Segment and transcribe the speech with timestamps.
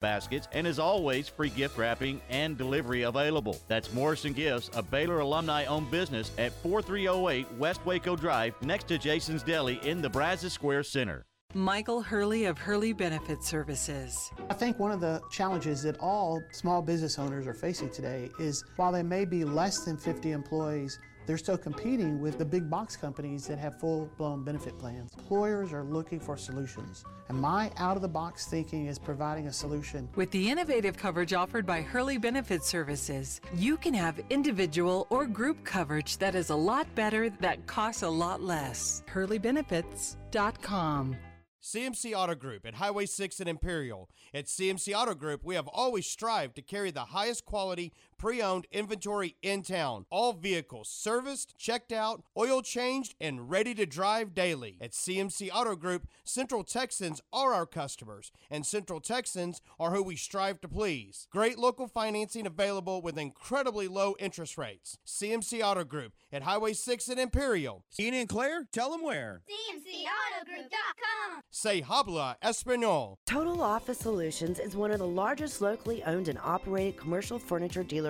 [0.00, 3.58] baskets and as always free gift wrapping and delivery available.
[3.68, 8.98] That's Morrison Gifts, a Baylor alumni owned business at 4308 West Waco Drive next to
[8.98, 11.24] Jason's Deli in the Brazos Square Center.
[11.52, 14.30] Michael Hurley of Hurley Benefit Services.
[14.48, 18.64] I think one of the challenges that all small business owners are facing today is
[18.76, 22.96] while they may be less than 50 employees, they're still competing with the big box
[22.96, 25.12] companies that have full blown benefit plans.
[25.18, 29.52] Employers are looking for solutions, and my out of the box thinking is providing a
[29.52, 30.08] solution.
[30.16, 35.64] With the innovative coverage offered by Hurley Benefit Services, you can have individual or group
[35.64, 39.02] coverage that is a lot better, that costs a lot less.
[39.12, 41.16] HurleyBenefits.com.
[41.62, 44.08] CMC Auto Group at Highway 6 and Imperial.
[44.32, 48.66] At CMC Auto Group, we have always strived to carry the highest quality pre owned
[48.70, 50.04] inventory in town.
[50.10, 54.76] All vehicles serviced, checked out, oil changed, and ready to drive daily.
[54.78, 60.16] At CMC Auto Group, Central Texans are our customers, and Central Texans are who we
[60.16, 61.28] strive to please.
[61.30, 64.98] Great local financing available with incredibly low interest rates.
[65.06, 67.86] CMC Auto Group at Highway 6 and Imperial.
[67.98, 69.40] Ian and Claire, tell them where.
[69.48, 71.40] CMCAutogroup.com.
[71.50, 73.18] Say habla Espanol.
[73.24, 78.09] Total Office Solutions is one of the largest locally owned and operated commercial furniture dealers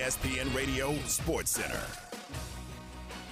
[0.00, 1.82] ESPN Radio Sports Center.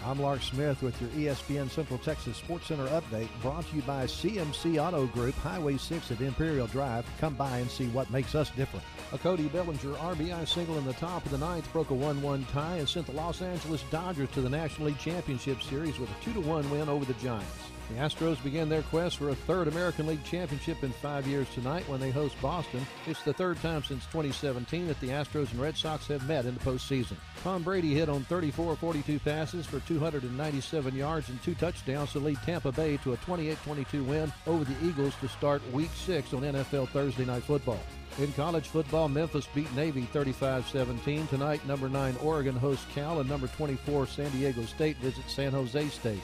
[0.05, 4.05] I'm Lark Smith with your ESPN Central Texas Sports Center update brought to you by
[4.05, 7.07] CMC Auto Group, Highway 6 at Imperial Drive.
[7.21, 8.85] Come by and see what makes us different.
[9.13, 12.45] A Cody Bellinger RBI single in the top of the ninth broke a 1 1
[12.53, 16.25] tie and sent the Los Angeles Dodgers to the National League Championship Series with a
[16.35, 17.78] 2 1 win over the Giants.
[17.89, 21.89] The Astros begin their quest for a third American League championship in five years tonight
[21.89, 22.87] when they host Boston.
[23.07, 26.53] It's the third time since 2017 that the Astros and Red Sox have met in
[26.53, 27.17] the postseason.
[27.43, 32.39] Tom Brady hit on 34 42 passes for 297 yards and two touchdowns to lead
[32.45, 36.43] Tampa Bay to a 28 22 win over the Eagles to start week six on
[36.43, 37.81] NFL Thursday Night Football.
[38.19, 41.29] In college football, Memphis beat Navy 35 17.
[41.29, 45.89] Tonight, number 9 Oregon hosts Cal, and number 24 San Diego State visits San Jose
[45.89, 46.21] State.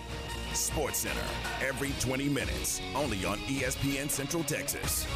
[0.53, 1.25] Sports Center,
[1.63, 5.07] every 20 minutes, only on ESPN Central Texas.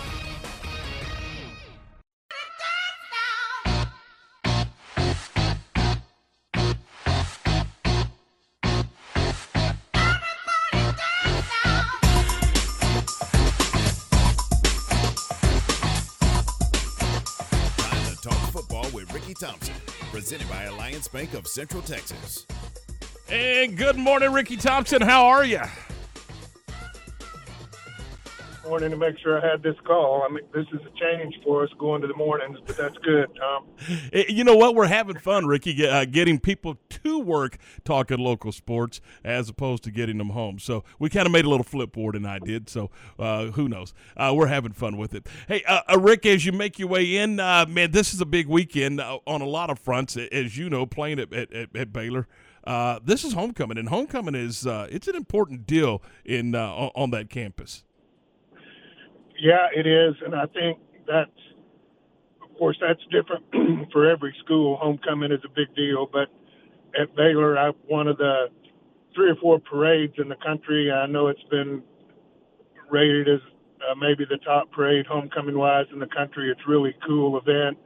[21.12, 22.46] Bank of Central Texas.
[23.30, 25.00] And good morning, Ricky Thompson.
[25.00, 25.60] How are you?
[28.68, 30.22] Morning to make sure I had this call.
[30.22, 33.30] I mean, this is a change for us going to the mornings, but that's good,
[33.34, 33.64] Tom.
[34.12, 34.74] Eh, You know what?
[34.74, 39.90] We're having fun, Ricky, uh, getting people to work talking local sports as opposed to
[39.90, 40.58] getting them home.
[40.58, 42.68] So we kind of made a little flipboard, and I did.
[42.68, 43.94] So uh, who knows?
[44.16, 45.26] Uh, we're having fun with it.
[45.46, 48.26] Hey, uh, uh, Rick, as you make your way in, uh, man, this is a
[48.26, 50.18] big weekend on a lot of fronts.
[50.30, 52.28] As you know, playing at, at, at, Baylor.
[52.64, 57.10] Uh, this is homecoming, and homecoming is uh, it's an important deal in uh, on
[57.12, 57.84] that campus.
[59.38, 61.30] Yeah, it is, and I think that's,
[62.42, 63.44] of course, that's different
[63.92, 64.76] for every school.
[64.80, 66.28] Homecoming is a big deal, but
[67.00, 68.46] at Baylor, I, one of the
[69.14, 70.90] three or four parades in the country.
[70.92, 71.82] I know it's been
[72.90, 73.40] rated as
[73.90, 76.50] uh, maybe the top parade homecoming wise in the country.
[76.50, 77.78] It's really cool event.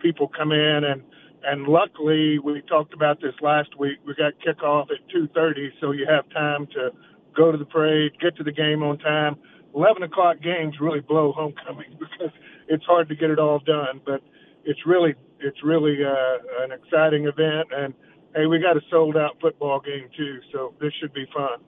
[0.00, 1.02] People come in and
[1.46, 3.98] and luckily we talked about this last week.
[4.06, 6.90] We got kickoff at 2:30, so you have time to
[7.36, 9.36] go to the parade, get to the game on time.
[9.74, 12.32] 11 o'clock games really blow homecoming because
[12.68, 14.00] it's hard to get it all done.
[14.04, 14.22] But
[14.64, 17.94] it's really it's really uh, an exciting event, and
[18.34, 21.58] hey, we got a sold out football game too, so this should be fun.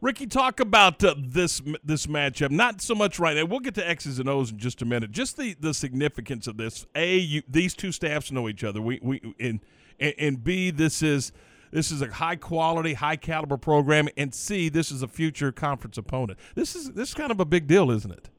[0.00, 2.50] Ricky, talk about uh, this this matchup.
[2.50, 3.46] Not so much right now.
[3.46, 5.12] We'll get to X's and O's in just a minute.
[5.12, 6.86] Just the, the significance of this.
[6.94, 8.82] A, you, these two staffs know each other.
[8.82, 9.60] We we and
[9.98, 11.32] and, and B, this is
[11.74, 14.08] this is a high quality, high caliber program.
[14.16, 16.38] And C, this is a future conference opponent.
[16.54, 18.30] This is this is kind of a big deal, isn't it?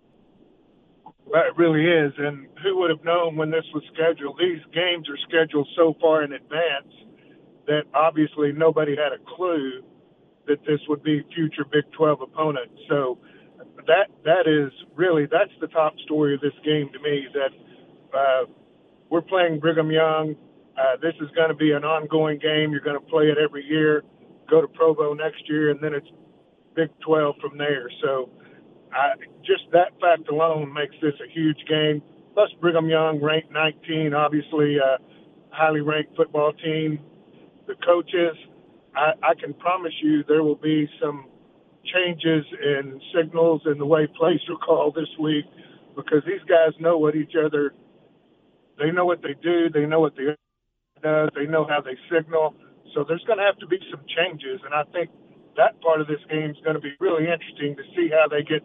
[1.27, 2.13] It really is.
[2.17, 4.39] And who would have known when this was scheduled?
[4.39, 6.87] These games are scheduled so far in advance
[7.67, 9.83] that obviously nobody had a clue
[10.47, 12.71] that this would be future Big 12 opponent.
[12.87, 13.17] So
[13.85, 17.27] that that is really that's the top story of this game to me.
[17.33, 18.45] That uh,
[19.09, 20.35] we're playing Brigham Young.
[20.77, 22.71] Uh, this is going to be an ongoing game.
[22.71, 24.03] You're going to play it every year.
[24.49, 26.07] Go to Provo next year, and then it's
[26.75, 27.89] Big 12 from there.
[28.03, 28.29] So,
[28.91, 32.01] I, just that fact alone makes this a huge game.
[32.33, 34.97] Plus, Brigham Young ranked 19, obviously a
[35.51, 36.99] highly ranked football team.
[37.67, 38.35] The coaches,
[38.93, 41.27] I, I can promise you there will be some
[41.93, 45.45] changes in signals and the way plays are called this week
[45.95, 47.73] because these guys know what each other
[48.77, 50.35] they know what they do, they know what the
[51.01, 52.55] does, they know how they signal.
[52.93, 55.09] So there's going to have to be some changes, and I think
[55.57, 58.43] that part of this game is going to be really interesting to see how they
[58.43, 58.63] get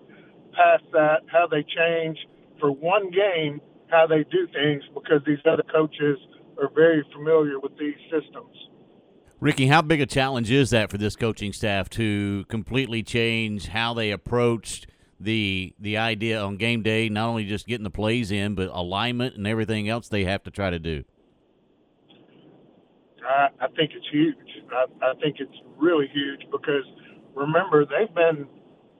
[0.52, 2.18] past that, how they change
[2.58, 6.18] for one game, how they do things because these other coaches
[6.60, 8.54] are very familiar with these systems.
[9.40, 13.94] Ricky, how big a challenge is that for this coaching staff to completely change how
[13.94, 14.86] they approached
[15.18, 19.36] the the idea on game day, not only just getting the plays in, but alignment
[19.36, 21.04] and everything else they have to try to do?
[23.30, 24.36] I, I think it's huge.
[24.72, 26.84] I, I think it's really huge because
[27.34, 28.46] remember they've been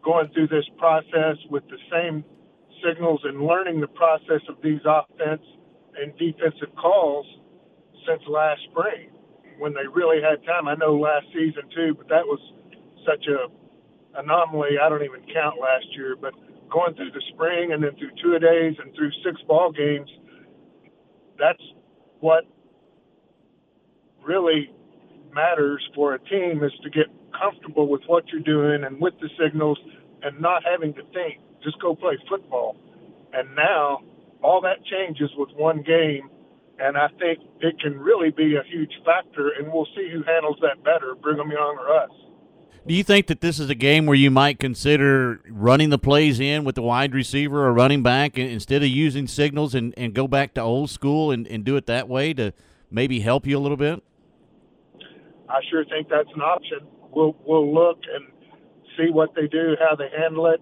[0.05, 2.25] going through this process with the same
[2.85, 5.43] signals and learning the process of these offense
[5.99, 7.27] and defensive calls
[8.07, 9.11] since last spring
[9.59, 10.69] when they really had time.
[10.69, 12.41] I know last season too, but that was
[13.05, 13.51] such a
[14.19, 14.79] anomaly.
[14.83, 16.33] I don't even count last year, but
[16.71, 20.09] going through the spring and then through two days and through six ball games,
[21.39, 21.63] that's
[22.21, 22.45] what
[24.25, 24.71] really
[25.35, 27.07] matters for a team is to get
[27.39, 29.79] comfortable with what you're doing and with the signals
[30.23, 31.41] and not having to think.
[31.63, 32.77] Just go play football.
[33.33, 34.01] And now
[34.43, 36.31] all that changes with one game
[36.81, 40.57] and I think it can really be a huge factor, and we'll see who handles
[40.63, 42.11] that better, Brigham Young or us.
[42.87, 46.41] Do you think that this is a game where you might consider running the plays
[46.41, 50.27] in with the wide receiver or running back instead of using signals and, and go
[50.27, 52.55] back to old school and, and do it that way to
[52.91, 54.03] maybe help you a little bit?
[55.51, 56.87] I sure think that's an option.
[57.11, 58.27] We'll we'll look and
[58.97, 60.61] see what they do, how they handle it.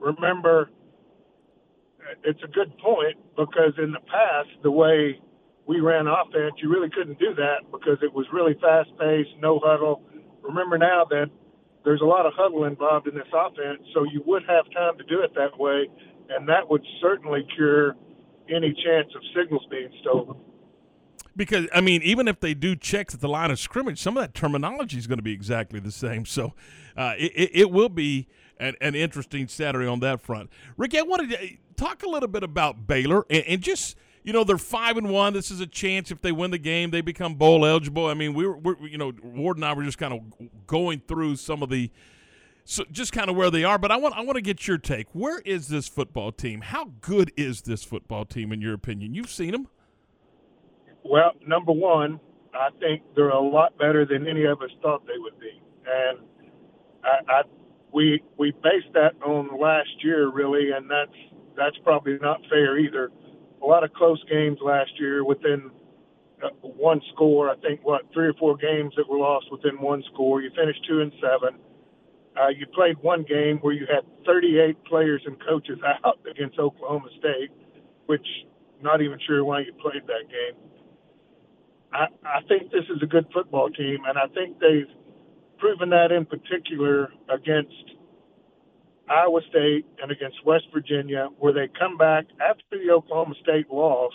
[0.00, 0.70] Remember,
[2.24, 5.20] it's a good point because in the past, the way
[5.66, 9.60] we ran offense, you really couldn't do that because it was really fast paced, no
[9.62, 10.02] huddle.
[10.42, 11.26] Remember now that
[11.84, 15.04] there's a lot of huddle involved in this offense, so you would have time to
[15.04, 15.88] do it that way,
[16.30, 17.94] and that would certainly cure
[18.48, 20.36] any chance of signals being stolen.
[21.36, 24.22] Because I mean, even if they do checks at the line of scrimmage, some of
[24.22, 26.24] that terminology is going to be exactly the same.
[26.26, 26.54] So
[26.96, 28.28] uh, it, it will be
[28.58, 30.50] an, an, interesting Saturday on that front.
[30.76, 34.44] Ricky, I wanted to talk a little bit about Baylor and, and just– you know
[34.44, 35.32] they're five and one.
[35.32, 38.06] This is a chance if they win the game, they become bowl eligible.
[38.06, 41.02] I mean, we were, we're, you know, Ward and I were just kind of going
[41.06, 41.90] through some of the,
[42.64, 43.78] so just kind of where they are.
[43.78, 45.06] But I want I want to get your take.
[45.12, 46.60] Where is this football team?
[46.60, 49.14] How good is this football team in your opinion?
[49.14, 49.68] You've seen them.
[51.04, 52.20] Well, number one,
[52.54, 56.18] I think they're a lot better than any of us thought they would be, and
[57.04, 57.42] I, I
[57.92, 61.16] we we based that on last year really, and that's
[61.56, 63.10] that's probably not fair either
[63.62, 65.70] a lot of close games last year within
[66.42, 67.50] uh, one score.
[67.50, 70.40] I think what three or four games that were lost within one score.
[70.40, 71.58] You finished two and seven.
[72.40, 77.08] Uh, you played one game where you had 38 players and coaches out against Oklahoma
[77.18, 77.50] State,
[78.06, 78.26] which
[78.82, 80.56] not even sure why you played that game.
[81.92, 84.94] I, I think this is a good football team, and I think they've
[85.58, 87.74] proven that in particular against
[89.08, 94.12] Iowa State and against West Virginia, where they come back after the Oklahoma State loss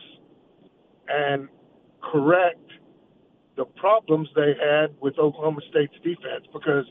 [1.08, 1.50] and
[2.02, 2.60] correct
[3.58, 6.86] the problems they had with Oklahoma State's defense because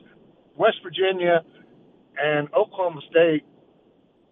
[0.56, 1.42] West Virginia
[2.18, 3.44] and Oklahoma State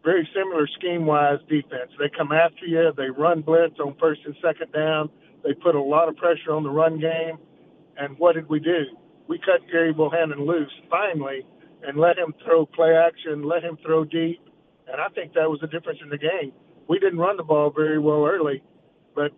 [0.05, 1.93] very similar scheme wise defense.
[1.99, 5.11] They come after you, they run blitz on first and second down,
[5.45, 7.39] they put a lot of pressure on the run game.
[7.97, 8.85] And what did we do?
[9.29, 11.47] We cut Gerry Bohanon loose finally
[11.83, 14.41] and let him throw play action, let him throw deep.
[14.87, 16.53] And I think that was the difference in the game.
[16.89, 18.63] We didn't run the ball very well early,
[19.15, 19.33] but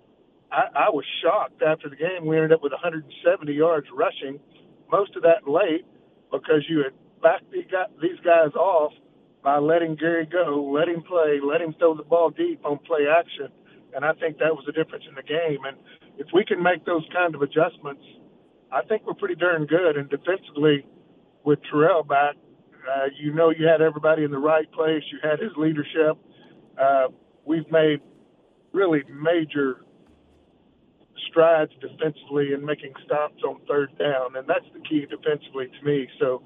[0.50, 2.26] I, I was shocked after the game.
[2.26, 4.40] We ended up with 170 yards rushing,
[4.90, 5.84] most of that late
[6.30, 6.92] because you had
[7.22, 8.92] backed these guys off
[9.42, 13.06] by letting Gerry go, let him play, let him throw the ball deep on play
[13.06, 13.48] action.
[13.94, 15.64] And I think that was the difference in the game.
[15.66, 15.76] And
[16.18, 18.02] if we can make those kind of adjustments,
[18.72, 19.96] I think we're pretty darn good.
[19.96, 20.84] And defensively,
[21.44, 22.34] with Terrel back,
[22.88, 25.02] uh, you know you had everybody in the right place.
[25.12, 26.18] You had his leadership.
[26.80, 27.08] Uh,
[27.44, 28.00] we've made
[28.72, 29.84] really major
[31.28, 36.08] strides defensively in making stops on third down, and that's the key defensively to me.
[36.20, 36.42] So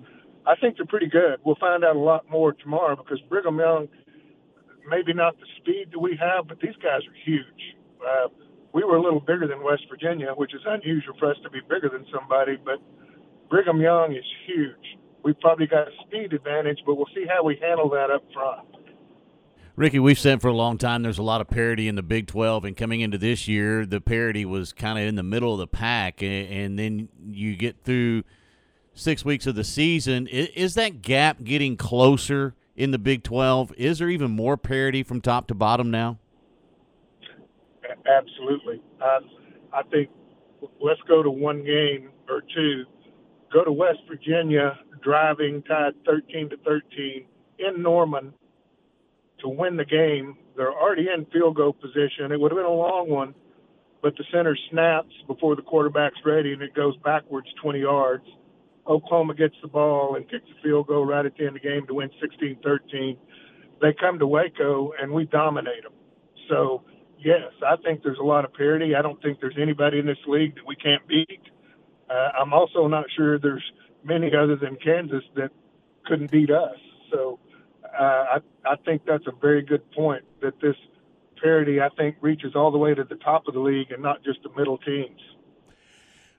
[0.47, 1.40] I think they're pretty good.
[1.45, 3.88] We'll find out a lot more tomorrow because Brigham Young,
[4.88, 7.76] maybe not the speed that we have, but these guys are huge.
[8.00, 8.28] Uh,
[8.73, 11.61] we were a little bigger than West Virginia, which is unusual for us to be
[11.68, 12.78] bigger than somebody, but
[13.49, 14.99] Brigham Young is huge.
[15.25, 18.68] We've probably got a speed advantage, but we'll see how we handle that up front.
[19.75, 22.26] Ricky, we've said for a long time there's a lot of parity in the Big
[22.26, 25.59] 12, and coming into this year, the parity was kind of in the middle of
[25.59, 28.25] the pack, and, then you get through
[28.92, 30.26] six weeks of the season.
[30.26, 33.75] Is that gap getting closer in the Big 12?
[33.77, 36.19] Is there even more parity from top to bottom now?
[38.07, 38.81] Absolutely.
[39.03, 39.19] Uh,
[39.73, 40.09] I think
[40.81, 42.85] let's go to one game or two.
[43.53, 47.27] Go to West Virginia, driving tied 13 to 13
[47.59, 48.33] in Norman
[49.41, 50.37] to win the game.
[50.57, 52.31] They're already in field goal position.
[52.31, 53.35] It would have been a long one,
[54.03, 58.25] but the center snaps before the quarterback's ready and it goes backwards 20 yards.
[58.88, 61.68] Oklahoma gets the ball and kicks a field goal right at the end of the
[61.68, 63.16] game to win 16 13.
[63.80, 65.92] They come to Waco and we dominate them.
[66.49, 66.83] So,
[67.18, 68.95] yes, I think there's a lot of parity.
[68.95, 71.42] I don't think there's anybody in this league that we can't beat.
[72.11, 73.64] Uh, I'm also not sure there's
[74.02, 75.50] many other than Kansas that
[76.07, 76.76] couldn't beat us.
[77.12, 77.38] So,
[77.85, 80.76] uh, I, I think that's a very good point that this
[81.42, 84.25] parity, I think, reaches all the way to the top of the league and not
[84.25, 85.21] just the middle teams.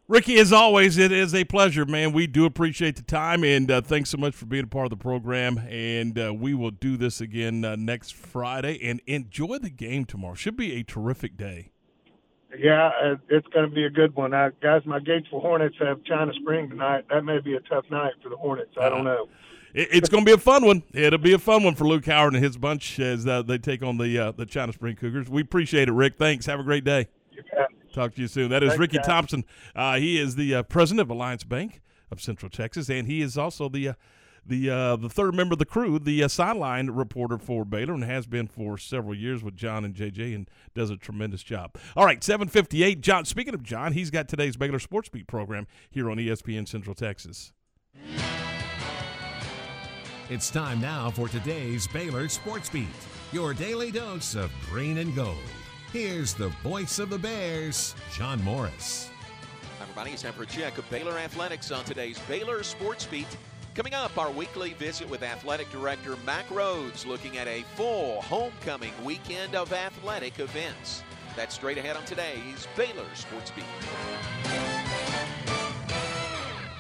[0.10, 2.14] Ricky, as always, it is a pleasure, man.
[2.14, 4.90] We do appreciate the time, and uh, thanks so much for being a part of
[4.90, 5.60] the program.
[5.70, 8.80] And uh, we will do this again uh, next Friday.
[8.82, 10.34] And enjoy the game tomorrow.
[10.34, 11.70] Should be a terrific day.
[12.58, 12.90] Yeah,
[13.30, 14.34] it's going to be a good one.
[14.34, 17.06] I, guys, my gates for Hornets have China Spring tonight.
[17.12, 18.72] That may be a tough night for the Hornets.
[18.82, 19.30] I don't know.
[19.76, 20.82] it's going to be a fun one.
[20.92, 23.84] It'll be a fun one for Luke Howard and his bunch as uh, they take
[23.84, 25.30] on the uh, the China Spring Cougars.
[25.30, 26.18] We appreciate it, Rick.
[26.18, 26.48] Thanks.
[26.48, 27.10] Have a great day.
[27.94, 28.50] Talk to you soon.
[28.50, 29.06] That is Thanks, Ricky guys.
[29.06, 29.46] Thompson.
[29.76, 31.82] Uh, he is the uh, president of Alliance Bank
[32.12, 33.94] of Central Texas, and he is also the uh,
[34.46, 38.04] the uh, the third member of the crew, the uh, sideline reporter for Baylor, and
[38.04, 41.76] has been for several years with John and JJ, and does a tremendous job.
[41.96, 43.02] All right, seven fifty eight.
[43.02, 43.26] John.
[43.26, 47.52] Speaking of John, he's got today's Baylor Sports Beat program here on ESPN Central Texas.
[50.30, 52.88] It's time now for today's Baylor Sports Beat,
[53.32, 55.38] your daily dose of green and gold.
[55.92, 59.10] Here's the voice of the Bears, John Morris.
[59.80, 60.12] Hi, everybody.
[60.12, 63.26] It's time for a check of Baylor Athletics on today's Baylor Sports Beat.
[63.74, 68.94] Coming up, our weekly visit with Athletic Director Mack Rhoades looking at a full homecoming
[69.04, 71.02] weekend of athletic events.
[71.36, 73.66] That's straight ahead on today's Baylor Sports Beat.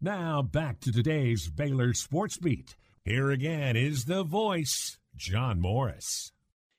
[0.00, 2.76] Now back to today's Baylor Sports Beat.
[3.04, 6.30] Here again is the voice, John Morris.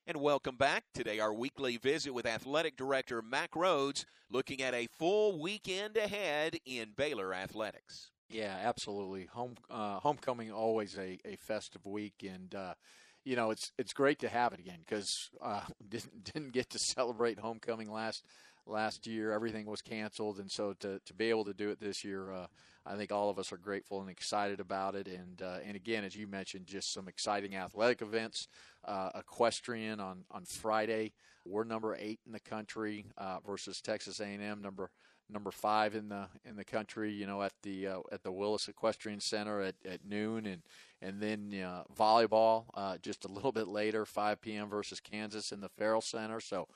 [0.07, 0.85] And welcome back.
[0.93, 6.59] Today, our weekly visit with Athletic Director Mack Rhoades, looking at a full weekend ahead
[6.65, 8.09] in Baylor athletics.
[8.29, 9.25] Yeah, absolutely.
[9.33, 12.75] Home uh, homecoming always a, a festive week, and uh,
[13.25, 16.79] you know it's it's great to have it again because uh, didn't didn't get to
[16.79, 18.23] celebrate homecoming last
[18.69, 19.31] last year.
[19.31, 22.47] Everything was canceled, and so to to be able to do it this year uh,
[22.89, 25.07] I think all of us are grateful and excited about it.
[25.07, 28.47] And uh, and again, as you mentioned, just some exciting athletic events.
[28.83, 31.13] Uh, equestrian on on Friday.
[31.45, 34.89] We're number eight in the country uh, versus Texas A&M number
[35.29, 37.11] number five in the in the country.
[37.11, 40.63] You know, at the uh, at the Willis Equestrian Center at, at noon, and
[41.01, 44.67] and then uh, volleyball uh, just a little bit later, 5 p.m.
[44.67, 46.39] versus Kansas in the Ferrell Center.
[46.39, 46.67] So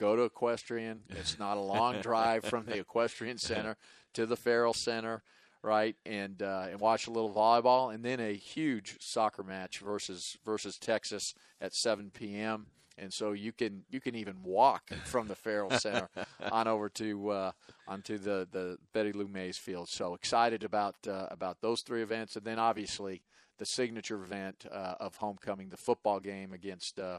[0.00, 1.02] go to equestrian.
[1.10, 3.76] It's not a long drive from the equestrian center
[4.14, 5.22] to the Ferrell Center
[5.62, 5.94] right?
[6.06, 10.78] And uh, and watch a little volleyball, and then a huge soccer match versus versus
[10.78, 12.66] Texas at 7 p.m.
[12.96, 16.08] And so you can you can even walk from the Ferrell Center
[16.52, 17.52] on over to uh,
[17.88, 19.88] onto the, the Betty Lou Mays Field.
[19.88, 23.22] So excited about uh, about those three events, and then obviously
[23.60, 27.18] the signature event uh, of homecoming, the football game against uh,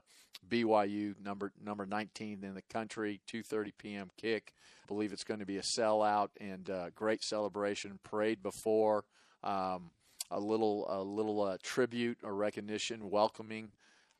[0.49, 4.09] BYU, number number 19 in the country, 2:30 p.m.
[4.17, 4.53] kick.
[4.83, 7.99] I believe it's going to be a sellout and uh, great celebration.
[8.03, 9.05] Parade before,
[9.43, 9.91] um,
[10.31, 13.69] a little a little uh, tribute or recognition, welcoming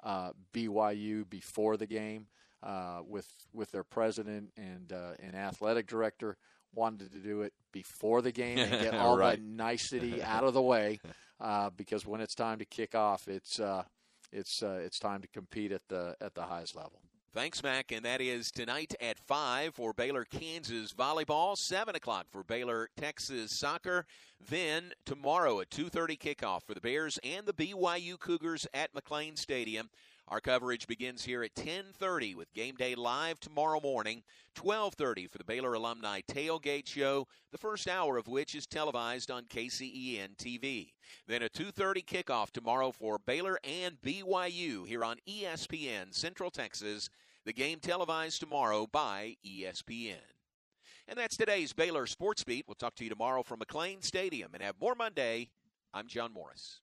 [0.04, 2.28] uh, BYU before the game
[2.62, 6.38] uh, with with their president and and athletic director
[6.74, 9.38] wanted to do it before the game and get all right.
[9.38, 11.00] the nicety out of the way
[11.40, 13.84] uh, because when it's time to kick off, it's uh,
[14.32, 17.02] it's uh, it's time to compete at the at the highest level.
[17.34, 17.94] Thanks, Mack.
[17.94, 23.58] And that is tonight at 5 for Baylor, Kansas volleyball, 7 o'clock for Baylor, Texas
[23.58, 24.06] soccer.
[24.50, 29.90] Then tomorrow, a 2.30 kickoff for the Bears and the BYU Cougars at McLane Stadium.
[30.32, 34.24] Our coverage begins here at 10:30 with Game Day live tomorrow morning,
[34.56, 39.44] 12:30 for the Baylor Alumni Tailgate Show, the first hour of which is televised on
[39.48, 40.94] KCEN TV.
[41.28, 47.10] Then a 2:30 kickoff tomorrow for Baylor and BYU here on ESPN Central Texas.
[47.44, 50.24] The game televised tomorrow by ESPN.
[51.10, 52.70] And that's today's Baylor Sports Beat.
[52.70, 55.50] We'll talk to you tomorrow from McLane Stadium and have more Monday.
[55.94, 56.80] I'm John Morris.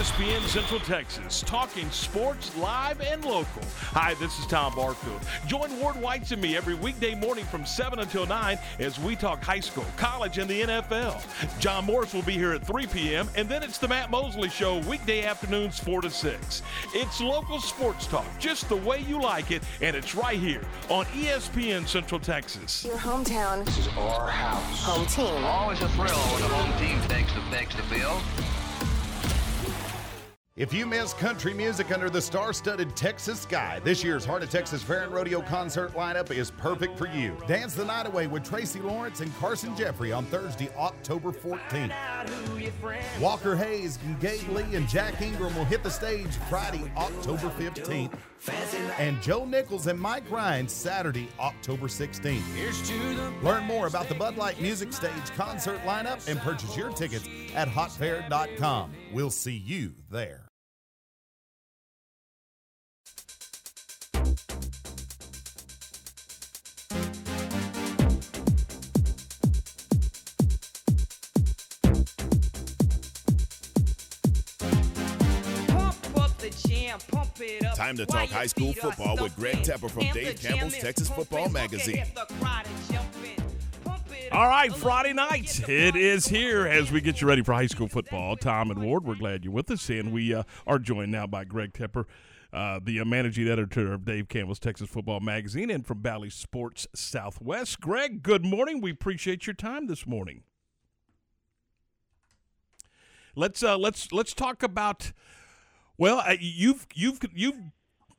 [0.00, 3.62] ESPN Central Texas, talking sports live and local.
[3.92, 5.20] Hi, this is Tom Barfield.
[5.46, 9.44] Join Ward Whites and me every weekday morning from 7 until 9 as we talk
[9.44, 11.22] high school, college, and the NFL.
[11.60, 14.78] John Morris will be here at 3 p.m., and then it's the Matt Mosley Show
[14.88, 16.62] weekday afternoons 4 to 6.
[16.92, 21.04] It's local sports talk, just the way you like it, and it's right here on
[21.06, 22.84] ESPN Central Texas.
[22.84, 23.64] Your hometown.
[23.64, 24.82] This is our house.
[24.82, 25.44] Home team.
[25.44, 28.20] Always a thrill when the home team takes the, takes the field.
[30.60, 34.50] If you miss country music under the star studded Texas sky, this year's Heart of
[34.50, 37.34] Texas Fair and Rodeo concert lineup is perfect for you.
[37.48, 41.94] Dance the night away with Tracy Lawrence and Carson Jeffrey on Thursday, October 14th.
[43.18, 48.12] Walker Hayes, Gabe Lee, and Jack Ingram will hit the stage Friday, October 15th.
[48.98, 53.42] And Joe Nichols and Mike Ryan Saturday, October 16th.
[53.42, 57.66] Learn more about the Bud Light Music Stage concert lineup and purchase your tickets at
[57.66, 58.92] hotfair.com.
[59.14, 60.49] We'll see you there.
[77.90, 82.04] Time to talk high school football with Greg Tepper from Dave Campbell's Texas Football Magazine.
[84.30, 85.68] All right, Friday night.
[85.68, 88.36] It is here as we get you ready for high school football.
[88.36, 91.42] Tom and Ward, we're glad you're with us, and we uh, are joined now by
[91.42, 92.04] Greg Tepper,
[92.52, 96.86] uh, the uh, managing editor of Dave Campbell's Texas Football Magazine, and from Valley Sports
[96.94, 97.80] Southwest.
[97.80, 98.80] Greg, good morning.
[98.80, 100.44] We appreciate your time this morning.
[103.34, 105.10] Let's uh, let's let's talk about
[106.00, 107.60] well, you've you've you've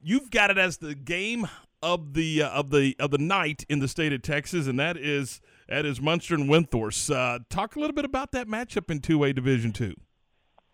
[0.02, 1.48] you've got it as the game
[1.82, 4.98] of the uh, of the of the night in the state of Texas, and that
[4.98, 7.14] is that is Muenster and Windthorst.
[7.14, 9.96] Uh, talk a little bit about that matchup in two A Division Two.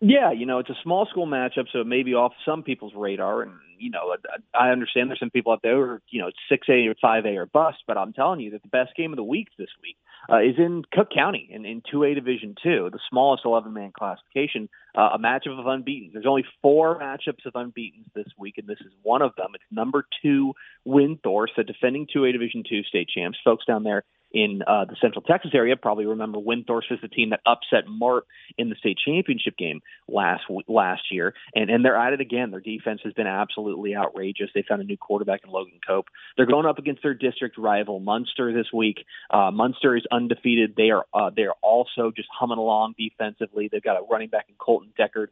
[0.00, 2.92] Yeah, you know, it's a small school matchup, so it may be off some people's
[2.94, 3.42] radar.
[3.42, 4.14] And, you know,
[4.54, 7.46] I understand there's some people out there who are, you know, 6A or 5A or
[7.46, 9.96] bust, but I'm telling you that the best game of the week this week
[10.30, 14.68] uh, is in Cook County in, in 2A Division 2, the smallest 11 man classification,
[14.96, 16.10] uh, a matchup of unbeaten.
[16.12, 19.48] There's only four matchups of unbeaten this week, and this is one of them.
[19.54, 20.54] It's number two
[20.86, 23.38] Windthorst, the defending 2A Division 2 state champs.
[23.42, 27.30] Folks down there in uh, the Central Texas area probably remember Windthorst is the team
[27.30, 28.24] that upset Mart
[28.56, 32.50] in the state championship game last last year, and and they're at it again.
[32.50, 34.50] Their defense has been absolutely outrageous.
[34.54, 36.06] They found a new quarterback in Logan Cope.
[36.36, 39.04] They're going up against their district rival Muenster this week.
[39.30, 40.74] Uh, Muenster is undefeated.
[40.76, 43.68] They are uh, they are also just humming along defensively.
[43.70, 45.28] They've got a running back in Colton Deckard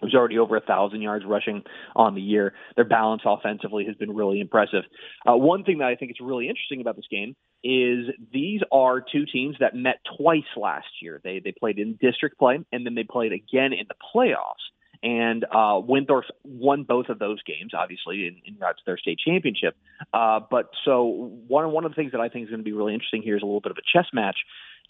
[0.00, 1.62] who's already over a thousand yards rushing
[1.94, 2.52] on the year.
[2.76, 4.82] Their balance offensively has been really impressive.
[5.26, 9.00] Uh, one thing that I think is really interesting about this game is these are
[9.00, 11.20] two teams that met twice last year.
[11.24, 14.64] They they played in district play and then they played again in the playoffs.
[15.02, 15.82] And uh,
[16.44, 19.76] won both of those games, obviously, in, in to their state championship.
[20.14, 21.04] Uh, but so
[21.46, 23.36] one one of the things that I think is going to be really interesting here
[23.36, 24.38] is a little bit of a chess match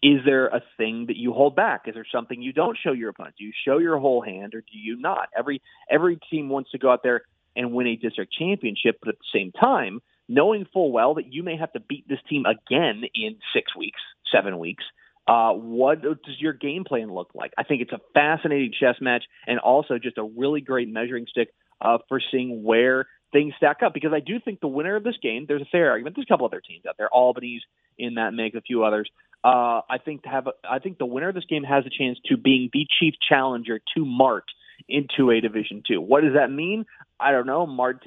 [0.05, 1.85] is there a thing that you hold back?
[1.87, 3.37] Is there something you don't show your opponent?
[3.39, 5.31] Do you show your whole hand or do you not?
[5.37, 7.23] Every every team wants to go out there
[7.57, 11.43] and win a district championship, but at the same time, knowing full well that you
[11.43, 14.01] may have to beat this team again in six weeks,
[14.33, 14.85] seven weeks.
[15.27, 17.53] Uh, what does your game plan look like?
[17.57, 21.49] I think it's a fascinating chess match and also just a really great measuring stick
[21.81, 23.95] uh, for seeing where things stack up.
[23.95, 26.17] Because I do think the winner of this game, there's a fair argument.
[26.17, 27.63] There's a couple other teams out there, Albany's
[27.99, 29.09] in that mix, a few others.
[29.43, 32.19] Uh, I think have a, I think the winner of this game has a chance
[32.27, 34.45] to being the chief challenger to Mart
[34.89, 36.01] in 2A Division two.
[36.01, 36.87] What does that mean?
[37.21, 37.67] I don't know.
[37.67, 38.03] Mart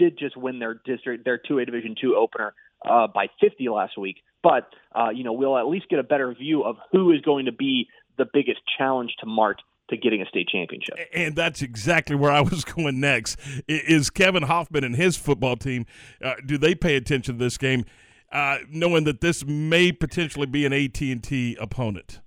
[0.00, 2.54] did just win their district their 2A Division two opener
[2.88, 6.34] uh, by 50 last week, but uh, you know we'll at least get a better
[6.34, 7.86] view of who is going to be
[8.18, 9.60] the biggest challenge to Mart
[9.90, 10.94] to getting a state championship.
[11.12, 13.38] And that's exactly where I was going next.
[13.68, 15.86] Is Kevin Hoffman and his football team
[16.24, 17.84] uh, do they pay attention to this game,
[18.32, 22.20] uh, knowing that this may potentially be an AT and T opponent?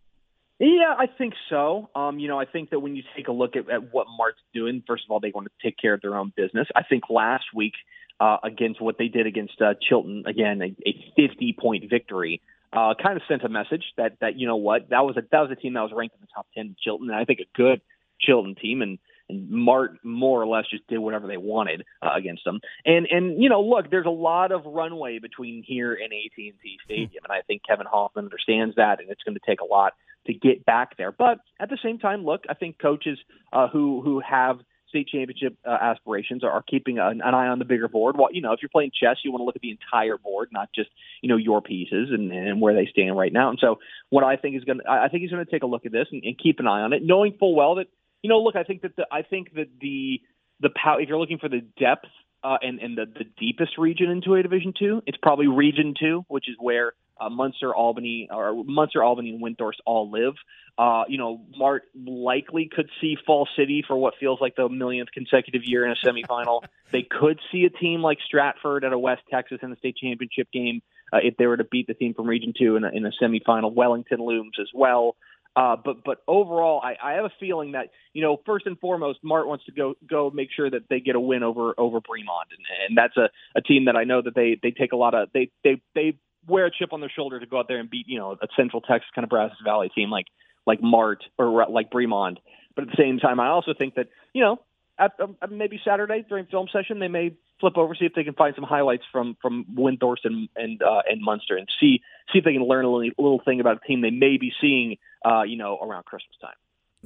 [0.66, 1.90] Yeah, I think so.
[1.94, 4.40] Um, you know, I think that when you take a look at, at what Mart's
[4.54, 6.70] doing, first of all, they want to take care of their own business.
[6.74, 7.74] I think last week
[8.22, 12.94] uh, against what they did against uh, Chilton, again, a, a 50 point victory uh,
[13.02, 15.52] kind of sent a message that that you know what that was a that was
[15.52, 16.76] a team that was ranked in the top ten.
[16.82, 17.82] Chilton, and I think a good
[18.20, 19.00] Chilton team, and
[19.30, 22.62] and Mart more or less just did whatever they wanted uh, against them.
[22.86, 27.24] And and you know, look, there's a lot of runway between here and AT&T Stadium,
[27.24, 29.94] and I think Kevin Hoffman understands that, and it's going to take a lot
[30.28, 31.12] to get back there.
[31.12, 33.20] But at the same time, look, I think coaches
[33.52, 34.60] uh, who who have
[34.90, 38.16] state championship uh, aspirations are, are keeping an, an, eye on the bigger board.
[38.16, 40.50] Well, you know, if you're playing chess, you want to look at the entire board,
[40.52, 40.90] not just
[41.22, 43.50] you know your pieces and, and where they stand right now.
[43.50, 45.68] And so, what I think is going, to I think he's going to take a
[45.68, 47.88] look at this and, and keep an eye on it, knowing full well that
[48.24, 50.22] you know, look, I think that the, I think that the
[50.62, 51.02] the power.
[51.02, 52.08] If you're looking for the depth
[52.44, 56.26] uh, and and the, the deepest region into a Division two, it's probably Region two,
[56.28, 60.34] which is where uh, Muenster, Albany, or Muenster, Albany, and Windthorst all live.
[60.78, 65.12] Uh, you know, Mart likely could see Falls City for what feels like the millionth
[65.12, 66.62] consecutive year in a semifinal.
[66.92, 70.48] they could see a team like Stratford at a West Texas in the state championship
[70.52, 73.06] game uh, if they were to beat the team from Region Two in a, in
[73.06, 73.74] a semifinal.
[73.74, 75.16] Wellington looms as well.
[75.56, 79.20] Uh, but but overall, I, I have a feeling that you know first and foremost,
[79.24, 82.50] Mart wants to go go make sure that they get a win over over Bremond,
[82.50, 85.14] and, and that's a, a team that I know that they they take a lot
[85.14, 87.90] of they they they wear a chip on their shoulder to go out there and
[87.90, 90.28] beat you know a Central Texas kind of Brazos Valley team like
[90.66, 92.38] like Mart or like Bremond.
[92.76, 94.60] But at the same time, I also think that you know
[94.98, 98.34] at, um, maybe Saturday during film session they may flip over see if they can
[98.34, 102.02] find some highlights from from Windthorst and and, uh, and Muenster and see
[102.32, 104.52] see if they can learn a little, little thing about a team they may be
[104.62, 106.54] seeing uh, you know around Christmas time.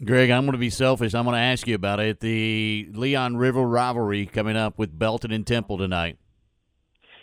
[0.06, 1.15] Greg, I'm going to be selfish.
[1.15, 2.19] I'm going to ask you about it.
[2.19, 6.19] The Leon River rivalry coming up with Belton and Temple tonight.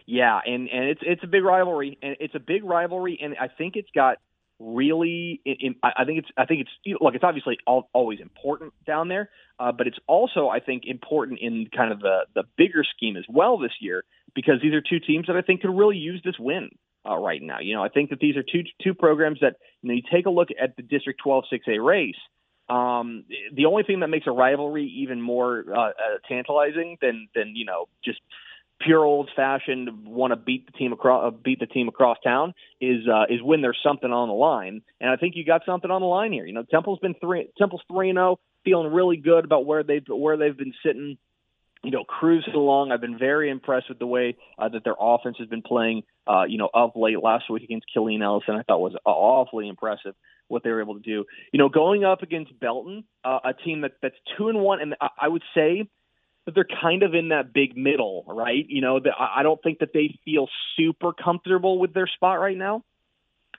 [0.07, 3.49] Yeah, and and it's it's a big rivalry, and it's a big rivalry, and I
[3.49, 4.19] think it's got
[4.59, 5.41] really.
[5.45, 9.31] In, I think it's I think it's look, it's obviously all, always important down there,
[9.59, 13.25] uh, but it's also I think important in kind of the the bigger scheme as
[13.29, 16.39] well this year because these are two teams that I think could really use this
[16.39, 16.71] win.
[17.07, 19.89] Uh, right now, you know, I think that these are two two programs that you
[19.89, 22.15] know you take a look at the District 12 6A race.
[22.69, 25.93] Um, the only thing that makes a rivalry even more uh, uh,
[26.27, 28.21] tantalizing than than you know just
[28.81, 32.55] pure old fashioned want to beat the team across uh, beat the team across town
[32.81, 35.91] is uh, is when there's something on the line, and I think you got something
[35.91, 36.47] on the line here.
[36.47, 39.83] You know, Temple's been three Temple's three and zero, oh, feeling really good about where
[39.83, 41.19] they've where they've been sitting.
[41.83, 42.93] You know, cruising along.
[42.93, 46.03] I've been very impressed with the way uh, that their offense has been playing.
[46.27, 50.15] Uh, you know, of late last week against Killeen Ellison, I thought was awfully impressive
[50.49, 51.25] what they were able to do.
[51.53, 54.95] You know, going up against Belton, uh, a team that that's two and one, and
[55.21, 55.87] I would say
[56.47, 58.67] that they're kind of in that big middle, right?
[58.69, 62.57] You know, that I don't think that they feel super comfortable with their spot right
[62.57, 62.85] now.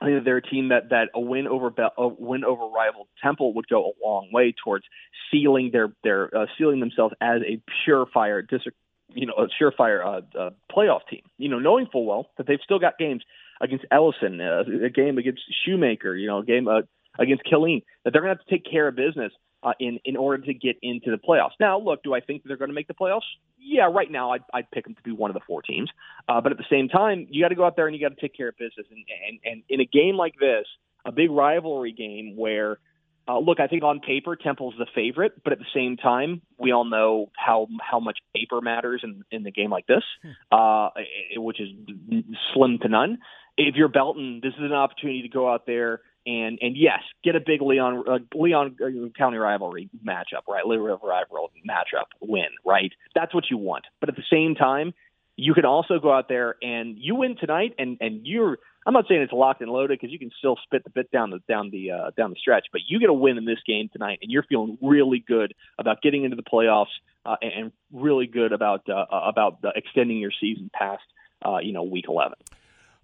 [0.01, 3.53] I think they're a team that that a win over a win over rival Temple
[3.53, 4.85] would go a long way towards
[5.31, 8.77] sealing their their uh, sealing themselves as a surefire district,
[9.13, 11.21] you know, a surefire uh, uh, playoff team.
[11.37, 13.23] You know, knowing full well that they've still got games
[13.61, 16.81] against Ellison, uh, a game against Shoemaker, you know, a game uh,
[17.17, 19.31] against Killeen, that they're going to have to take care of business
[19.65, 21.57] uh, in in order to get into the playoffs.
[21.59, 23.27] Now, look, do I think they're going to make the playoffs?
[23.57, 25.89] Yeah, right now I'd, I'd pick them to be one of the four teams.
[26.29, 28.15] Uh, but at the same time, you got to go out there and you got
[28.15, 28.85] to take care of business.
[28.91, 30.65] And, and and in a game like this,
[31.03, 32.77] a big rivalry game where.
[33.27, 36.71] Uh, look, I think on paper Temple's the favorite, but at the same time, we
[36.71, 40.03] all know how how much paper matters in in the game like this,
[40.51, 40.89] uh,
[41.35, 41.69] which is
[42.53, 43.17] slim to none.
[43.57, 47.35] If you're Belton, this is an opportunity to go out there and and yes, get
[47.35, 50.65] a big Leon uh, Leon uh, County rivalry matchup, right?
[50.65, 52.91] Little River rivalry matchup win, right?
[53.13, 53.85] That's what you want.
[53.99, 54.93] But at the same time,
[55.35, 58.57] you can also go out there and you win tonight, and and you're.
[58.87, 61.31] I'm not saying it's locked and loaded because you can still spit the bit down
[61.31, 63.89] the down the uh, down the stretch, but you get a win in this game
[63.91, 66.93] tonight, and you're feeling really good about getting into the playoffs
[67.25, 71.03] uh, and really good about uh, about extending your season past
[71.43, 72.35] uh, you know week 11.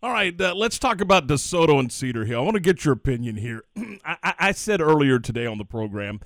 [0.03, 2.39] All right, uh, let's talk about DeSoto and Cedar Hill.
[2.39, 3.65] I want to get your opinion here.
[4.03, 6.21] I, I, said earlier today on the program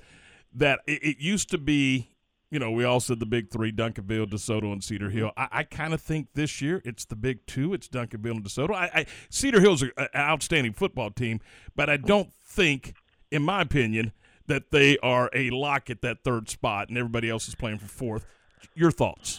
[0.54, 2.08] that it, it, used to be,
[2.50, 5.30] you know, we all said the big three Duncanville, DeSoto, and Cedar Hill.
[5.36, 7.74] I, I kind of think this year it's the big two.
[7.74, 8.74] It's Duncanville and DeSoto.
[8.74, 11.40] I, Cedar Hill's an outstanding football team,
[11.74, 12.94] but I don't think,
[13.30, 14.12] in my opinion,
[14.46, 17.88] that they are a lock at that third spot, and everybody else is playing for
[17.88, 18.24] fourth.
[18.74, 19.38] Your thoughts?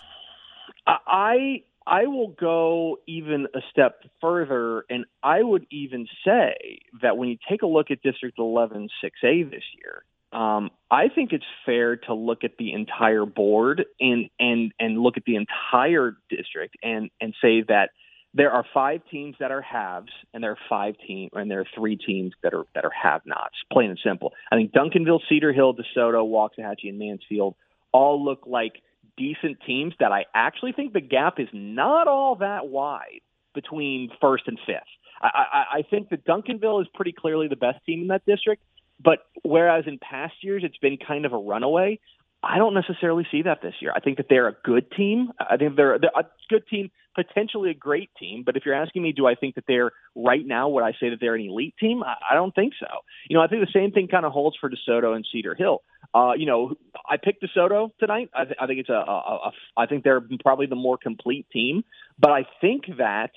[0.86, 7.30] I I will go even a step further, and I would even say that when
[7.30, 11.96] you take a look at District 11 6A this year, um, I think it's fair
[11.96, 17.10] to look at the entire board and and and look at the entire district and
[17.22, 17.92] and say that
[18.34, 21.68] there are five teams that are halves and there are five teams and there are
[21.74, 24.34] three teams that are that are have nots plain and simple.
[24.52, 27.56] I think duncanville cedar hill desoto waxahachie and mansfield
[27.94, 28.74] all look like
[29.18, 33.22] decent teams that i actually think the gap is not all that wide
[33.54, 34.84] between first and fifth.
[35.22, 38.64] I i, I think that duncanville is pretty clearly the best team in that district
[39.04, 42.00] but whereas in past years it's been kind of a runaway
[42.44, 43.92] I don't necessarily see that this year.
[43.96, 45.32] I think that they're a good team.
[45.40, 48.44] I think they're, they're a good team, potentially a great team.
[48.46, 50.70] But if you're asking me, do I think that they're right now?
[50.70, 52.04] Would I say that they're an elite team?
[52.04, 52.88] I, I don't think so.
[53.28, 55.82] You know, I think the same thing kind of holds for DeSoto and Cedar Hill.
[56.14, 56.76] Uh, you know,
[57.10, 58.30] I picked DeSoto tonight.
[58.36, 59.52] I, th- I think it's a, a, a.
[59.76, 61.84] I think they're probably the more complete team.
[62.20, 63.32] But I think that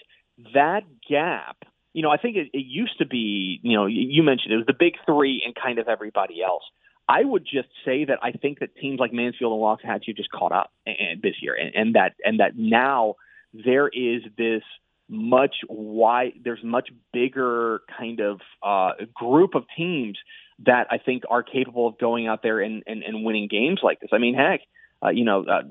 [0.54, 1.56] that gap
[1.92, 4.66] you know, I think it, it used to be, you know, you mentioned it was
[4.66, 6.62] the big three and kind of everybody else.
[7.10, 10.52] I would just say that I think that teams like Mansfield and Waxahachie just caught
[10.52, 13.16] up and, this year, and, and that and that now
[13.52, 14.62] there is this
[15.08, 20.18] much wide, there's much bigger kind of uh, group of teams
[20.64, 23.98] that I think are capable of going out there and, and, and winning games like
[23.98, 24.10] this.
[24.12, 24.60] I mean, heck,
[25.04, 25.62] uh, you know, uh,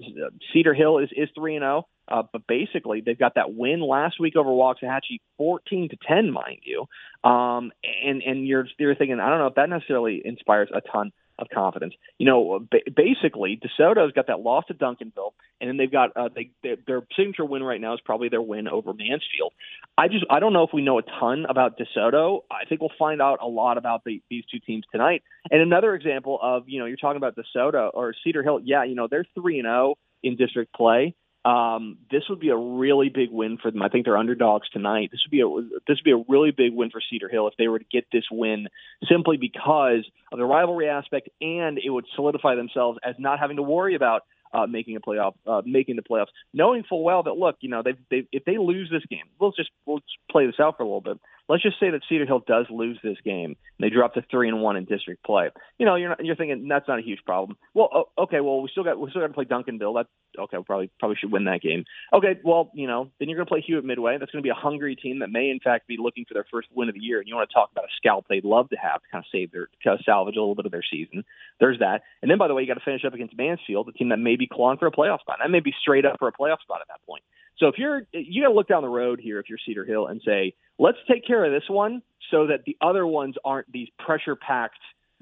[0.52, 1.88] Cedar Hill is is three and zero.
[2.12, 6.32] Oh, uh, but basically, they've got that win last week over Waxahachie, fourteen to ten,
[6.32, 6.86] mind you.
[7.24, 7.72] Um,
[8.04, 11.48] and and you're you're thinking, I don't know if that necessarily inspires a ton of
[11.54, 11.94] confidence.
[12.18, 16.30] You know, ba- basically, DeSoto's got that loss to Duncanville, and then they've got uh,
[16.34, 19.54] they, they, their signature win right now is probably their win over Mansfield.
[19.98, 22.42] I just I don't know if we know a ton about DeSoto.
[22.52, 25.24] I think we'll find out a lot about the, these two teams tonight.
[25.52, 28.60] And another example of you know you're talking about DeSoto or Cedar Hill.
[28.64, 31.16] Yeah, you know they're three and zero oh in district play.
[31.46, 33.82] Um, this would be a really big win for them.
[33.82, 35.10] I think they're underdogs tonight.
[35.12, 37.54] This would be a this would be a really big win for Cedar Hill if
[37.58, 38.68] they were to get this win,
[39.10, 43.64] simply because of the rivalry aspect, and it would solidify themselves as not having to
[43.64, 44.24] worry about
[44.54, 47.84] uh, making a playoff, uh, making the playoffs, knowing full well that look, you know,
[47.84, 50.86] they if they lose this game, we'll just we'll just play this out for a
[50.86, 51.20] little bit
[51.50, 53.58] let's just say that Cedar Hill does lose this game.
[53.80, 55.50] They drop to three and one in district play.
[55.78, 57.58] You know, you're not, you're thinking that's not a huge problem.
[57.74, 59.96] Well, okay, well we still got we still got to play Duncanville.
[59.96, 60.08] That
[60.40, 61.84] okay, we probably probably should win that game.
[62.14, 64.18] Okay, well you know then you're going to play Hewitt Midway.
[64.18, 66.46] That's going to be a hungry team that may in fact be looking for their
[66.52, 67.20] first win of the year.
[67.20, 69.30] And you want to talk about a scalp they'd love to have to kind of
[69.32, 71.24] save their kind of salvage a little bit of their season.
[71.60, 72.04] There's that.
[72.22, 74.20] And then by the way, you got to finish up against Mansfield, a team that
[74.20, 75.40] may be clawing for a playoff spot.
[75.42, 77.24] That may be straight up for a playoff spot at that point.
[77.60, 80.08] So if you're you got to look down the road here if you're Cedar Hill
[80.08, 83.90] and say, let's take care of this one so that the other ones aren't these
[84.00, 84.80] pressure packed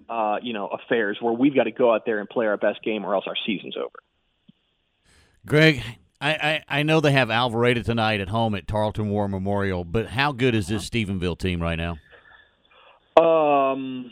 [0.09, 2.83] uh, you know affairs where we've got to go out there and play our best
[2.83, 3.99] game or else our season's over.
[5.45, 5.81] Greg,
[6.21, 10.07] I, I, I know they have Alvarado tonight at home at Tarleton War Memorial, but
[10.07, 11.97] how good is this Stephenville team right now?
[13.17, 14.11] Um,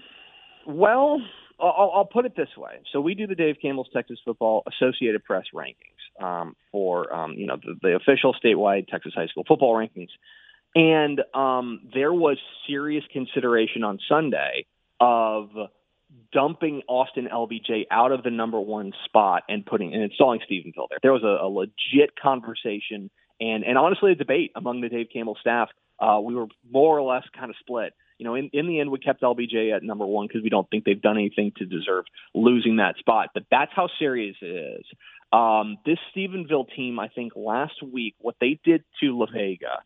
[0.65, 1.21] well,
[1.59, 2.79] I'll, I'll put it this way.
[2.91, 7.47] So we do the Dave Campbell's Texas Football Associated Press rankings um, for um, you
[7.47, 10.09] know the, the official statewide Texas high school football rankings,
[10.73, 14.65] and um, there was serious consideration on Sunday
[14.99, 15.49] of
[16.31, 20.99] dumping Austin LBJ out of the number one spot and putting and installing Stephenville there.
[21.01, 25.37] There was a, a legit conversation and and honestly a debate among the Dave Campbell
[25.39, 25.69] staff.
[25.99, 28.91] Uh, we were more or less kind of split you know, in, in the end,
[28.91, 32.05] we kept LBJ at number one because we don't think they've done anything to deserve
[32.33, 33.29] losing that spot.
[33.33, 34.45] But that's how serious it
[34.79, 34.85] is.
[35.33, 39.83] Um, this Stephenville team, I think last week, what they did to La Vega,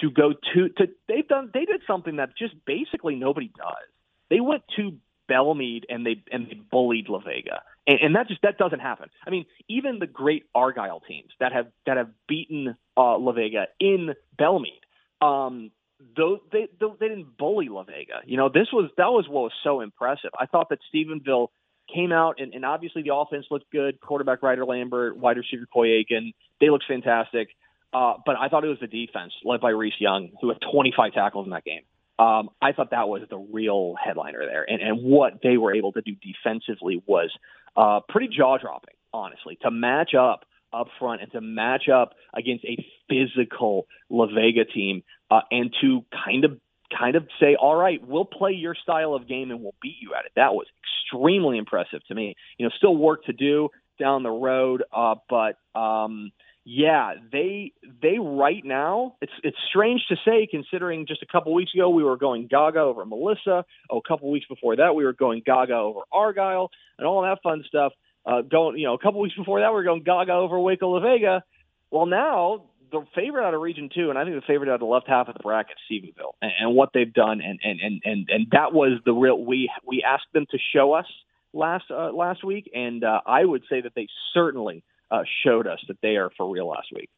[0.00, 3.88] to go to, to they've done, they did something that just basically nobody does.
[4.30, 4.96] They went to
[5.30, 7.62] Bellmead and they and they bullied La Vega.
[7.86, 9.08] And, and that just that doesn't happen.
[9.26, 13.66] I mean, even the great Argyle teams that have that have beaten uh, La Vega
[13.80, 14.81] in Bellmead,
[15.22, 15.70] um,
[16.16, 18.20] those they they didn't bully La Vega.
[18.24, 20.30] You know, this was that was what was so impressive.
[20.38, 21.48] I thought that Stephenville
[21.92, 24.00] came out and, and obviously the offense looked good.
[24.00, 27.48] Quarterback Ryder Lambert, wide receiver Coy Aiken, they looked fantastic.
[27.92, 31.12] Uh, but I thought it was the defense led by Reese Young, who had 25
[31.12, 31.82] tackles in that game.
[32.18, 35.92] Um, I thought that was the real headliner there, and and what they were able
[35.92, 37.30] to do defensively was
[37.76, 42.64] uh, pretty jaw dropping, honestly, to match up up front and to match up against
[42.64, 42.76] a
[43.08, 46.58] physical La Vega team uh, and to kind of
[46.96, 50.14] kind of say, all right, we'll play your style of game and we'll beat you
[50.18, 50.32] at it.
[50.36, 52.34] That was extremely impressive to me.
[52.58, 56.32] You know, still work to do down the road, uh, but um,
[56.64, 61.74] yeah, they they right now it's it's strange to say considering just a couple weeks
[61.74, 63.64] ago we were going Gaga over Melissa.
[63.90, 67.42] Oh, a couple weeks before that we were going Gaga over Argyle and all that
[67.42, 67.92] fun stuff.
[68.24, 70.90] Uh, going you know a couple weeks before that we were going Gaga over Waco
[70.90, 71.42] La Vega.
[71.90, 74.80] Well, now the favorite out of Region Two, and I think the favorite out of
[74.80, 78.02] the left half of the bracket, Stephenville, and, and what they've done, and and and
[78.04, 79.42] and and that was the real.
[79.42, 81.06] We we asked them to show us
[81.52, 85.80] last uh, last week, and uh, I would say that they certainly uh, showed us
[85.88, 87.10] that they are for real last week.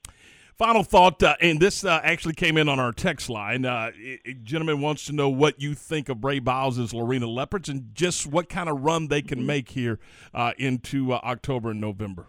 [0.57, 3.65] Final thought, uh, and this uh, actually came in on our text line.
[3.65, 3.91] Uh,
[4.45, 8.49] gentleman wants to know what you think of Ray Biles' Lorena Leopards and just what
[8.49, 9.99] kind of run they can make here
[10.33, 12.29] uh, into uh, October and November.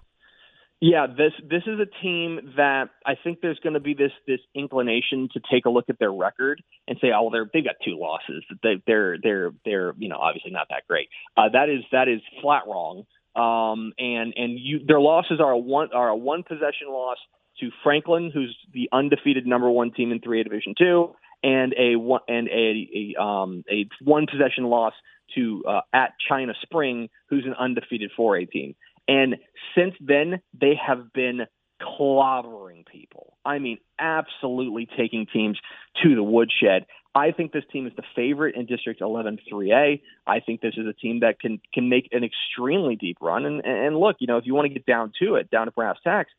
[0.81, 4.39] Yeah, this this is a team that I think there's going to be this this
[4.55, 7.75] inclination to take a look at their record and say, oh, well, they're they've got
[7.85, 8.43] two losses.
[8.63, 11.09] They, they're they're they're you know obviously not that great.
[11.37, 13.05] Uh, that is that is flat wrong.
[13.35, 17.17] Um, and and you their losses are a one are a one possession loss
[17.59, 22.21] to Franklin, who's the undefeated number one team in 3A Division Two, and a one
[22.27, 24.93] and a, a um a one possession loss
[25.35, 28.75] to uh, at China Spring, who's an undefeated 4A team.
[29.07, 29.37] And
[29.75, 31.41] since then, they have been
[31.81, 33.37] clobbering people.
[33.45, 35.59] I mean, absolutely taking teams
[36.03, 36.85] to the woodshed.
[37.13, 40.01] I think this team is the favorite in District 11 3A.
[40.27, 43.45] I think this is a team that can can make an extremely deep run.
[43.45, 45.71] And and look, you know, if you want to get down to it, down to
[45.71, 46.31] brass tacks,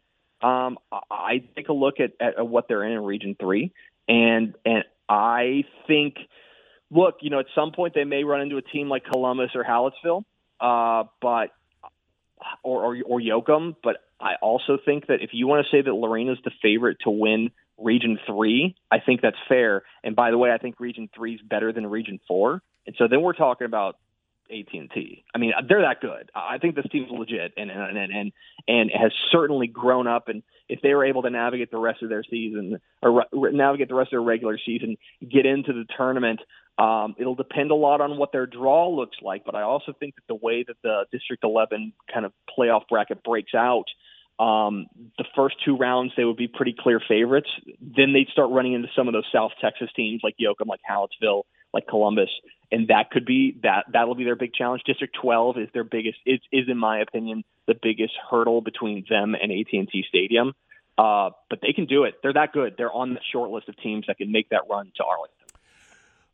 [0.43, 0.79] um,
[1.11, 3.73] I take a look at, at what they're in in Region Three,
[4.09, 6.17] and and I think,
[6.91, 9.65] look, you know, at some point they may run into a team like Columbus or
[9.65, 10.25] Hallettsville,
[10.61, 11.51] uh, but
[12.63, 16.39] or, or or but I also think that if you want to say that Lorena's
[16.45, 19.83] the favorite to win Region Three, I think that's fair.
[20.05, 23.09] And by the way, I think Region Three is better than Region Four, and so
[23.09, 23.97] then we're talking about
[24.51, 25.25] AT&T.
[25.35, 26.31] I mean, they're that good.
[26.35, 28.33] I think this team's legit and and and
[28.69, 30.29] and has certainly grown up.
[30.29, 33.89] And if they were able to navigate the rest of their season or re- navigate
[33.89, 36.41] the rest of their regular season, get into the tournament,
[36.79, 39.45] um, it'll depend a lot on what their draw looks like.
[39.45, 43.23] But I also think that the way that the District 11 kind of playoff bracket
[43.23, 43.87] breaks out.
[44.39, 47.49] Um, the first two rounds they would be pretty clear favorites.
[47.81, 51.45] Then they'd start running into some of those South Texas teams like Yoakum, like Hallettsville,
[51.73, 52.31] like Columbus,
[52.71, 54.83] and that could be that that'll be their big challenge.
[54.87, 59.35] District 12 is their biggest is is in my opinion the biggest hurdle between them
[59.35, 60.53] and AT&T Stadium.
[60.99, 62.15] Uh, but they can do it.
[62.23, 62.75] They're that good.
[62.79, 65.47] They're on the short list of teams that can make that run to Arlington.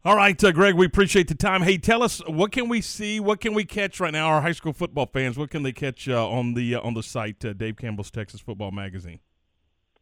[0.05, 1.63] All right, uh, Greg, we appreciate the time.
[1.63, 4.27] Hey, tell us what can we see, what can we catch right now?
[4.27, 7.05] Our high school football fans, what can they catch uh, on the uh, on the
[7.05, 9.21] site, uh, Dave Campbell's Texas Football Magazine?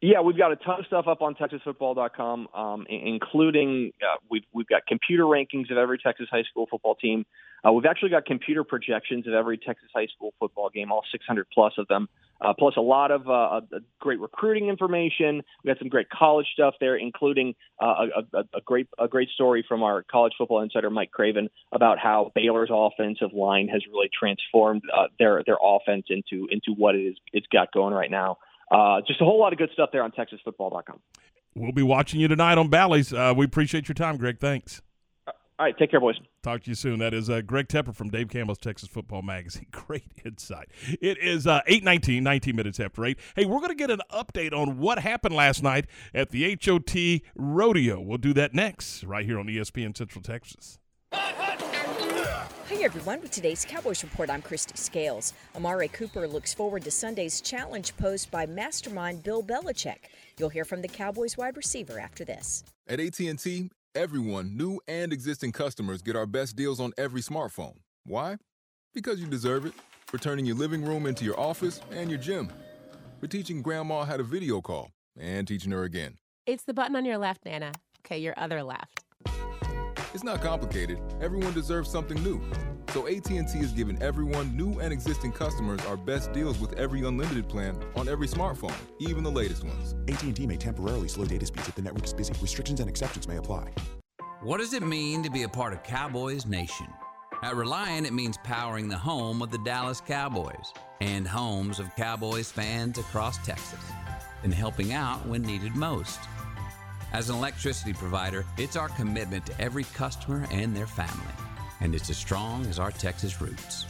[0.03, 4.67] Yeah, we've got a ton of stuff up on TexasFootball.com, um, including uh, we've we've
[4.67, 7.27] got computer rankings of every Texas high school football team.
[7.63, 11.47] Uh, we've actually got computer projections of every Texas high school football game, all 600
[11.53, 12.09] plus of them,
[12.41, 13.61] uh, plus a lot of uh,
[13.99, 15.43] great recruiting information.
[15.63, 19.29] We got some great college stuff there, including uh, a, a, a great a great
[19.29, 24.09] story from our college football insider Mike Craven about how Baylor's offensive line has really
[24.19, 28.39] transformed uh, their their offense into into what it is it's got going right now
[28.71, 31.01] uh, just a whole lot of good stuff there on TexasFootball.com.
[31.55, 33.13] We'll be watching you tonight on Bally's.
[33.13, 34.39] Uh, we appreciate your time, Greg.
[34.39, 34.83] Thanks.
[35.27, 36.17] All right, take care, boys.
[36.43, 37.01] Talk to you soon.
[37.01, 39.67] That is uh, Greg Tepper from Dave Campbell's Texas Football Magazine.
[39.71, 40.69] Great insight.
[41.03, 43.19] It is uh, 8.19, 19 minutes after 8.
[43.37, 47.21] Hey, we're going to get an update on what happened last night at the HOT
[47.35, 48.01] Rodeo.
[48.01, 50.79] We'll do that next, right here on ESPN Central Texas.
[52.71, 55.35] Hey everyone, with today's Cowboys Report, I'm Kristi Scales.
[55.57, 60.05] Amari Cooper looks forward to Sunday's challenge posed by mastermind Bill Belichick.
[60.39, 62.63] You'll hear from the Cowboys wide receiver after this.
[62.87, 67.75] At AT&T, everyone, new and existing customers, get our best deals on every smartphone.
[68.05, 68.37] Why?
[68.95, 69.73] Because you deserve it.
[70.07, 72.51] For turning your living room into your office and your gym.
[73.19, 76.19] For teaching grandma how to video call and teaching her again.
[76.47, 77.73] It's the button on your left, Nana.
[78.07, 79.03] Okay, your other left.
[80.13, 80.99] It's not complicated.
[81.21, 82.43] Everyone deserves something new.
[82.93, 87.49] So AT&T is giving everyone, new and existing customers, our best deals with every unlimited
[87.49, 89.95] plan on every smartphone, even the latest ones.
[90.09, 92.35] AT&T may temporarily slow data speeds if the network is busy.
[92.43, 93.71] Restrictions and exceptions may apply.
[94.43, 96.89] What does it mean to be a part of Cowboys Nation?
[97.45, 102.51] At Reliant, it means powering the home of the Dallas Cowboys and homes of Cowboys
[102.51, 103.81] fans across Texas
[104.43, 106.19] and helping out when needed most.
[107.13, 111.35] As an electricity provider, it's our commitment to every customer and their family,
[111.81, 113.87] and it's as strong as our Texas roots.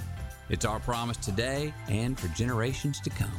[0.48, 3.36] It's our promise today and for generations to come.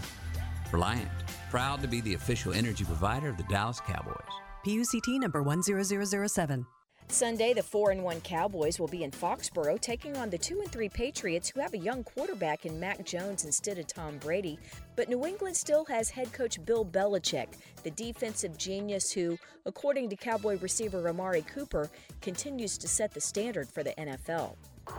[0.71, 1.09] Reliant,
[1.49, 4.15] proud to be the official energy provider of the Dallas Cowboys.
[4.63, 6.65] PUCT number 10007.
[7.11, 10.71] Sunday, the 4 and 1 Cowboys will be in Foxborough taking on the 2 and
[10.71, 14.57] 3 Patriots who have a young quarterback in Mac Jones instead of Tom Brady.
[14.95, 17.47] But New England still has head coach Bill Belichick,
[17.83, 21.89] the defensive genius who, according to Cowboy receiver Amari Cooper,
[22.21, 24.55] continues to set the standard for the NFL.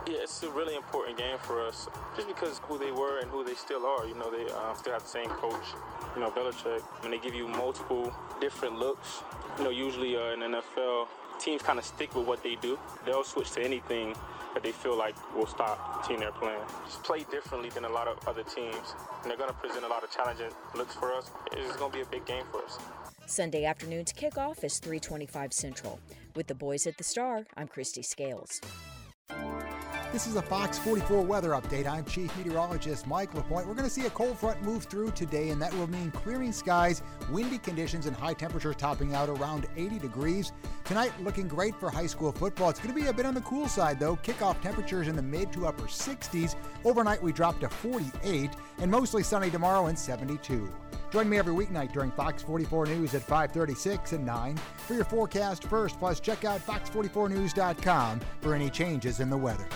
[0.07, 3.43] Yeah, it's a really important game for us, just because who they were and who
[3.43, 4.05] they still are.
[4.07, 5.65] You know, they uh, still have the same coach,
[6.15, 9.23] you know, Belichick, and they give you multiple different looks.
[9.57, 11.07] You know, usually uh, in NFL,
[11.39, 12.79] teams kind of stick with what they do.
[13.05, 14.15] They'll switch to anything
[14.53, 16.61] that they feel like will stop the team they're playing.
[16.85, 19.87] Just play differently than a lot of other teams, and they're going to present a
[19.87, 21.31] lot of challenging looks for us.
[21.53, 22.77] It's going to be a big game for us.
[23.25, 25.99] Sunday afternoon's kickoff is 325 Central.
[26.35, 28.59] With the boys at the Star, I'm Kristi Scales.
[30.13, 31.87] This is a Fox 44 weather update.
[31.87, 33.67] I'm Chief Meteorologist Mike LaPointe.
[33.67, 36.51] We're going to see a cold front move through today, and that will mean clearing
[36.51, 37.01] skies,
[37.31, 40.51] windy conditions, and high temperatures topping out around 80 degrees.
[40.83, 42.69] Tonight, looking great for high school football.
[42.69, 44.15] It's going to be a bit on the cool side, though.
[44.17, 46.53] Kickoff temperatures in the mid to upper 60s.
[46.85, 50.71] Overnight, we drop to 48, and mostly sunny tomorrow and 72.
[51.11, 54.57] Join me every weeknight during Fox 44 News at 5:36 and 9
[54.87, 55.97] for your forecast first.
[55.97, 59.67] Plus, check out fox44news.com for any changes in the weather.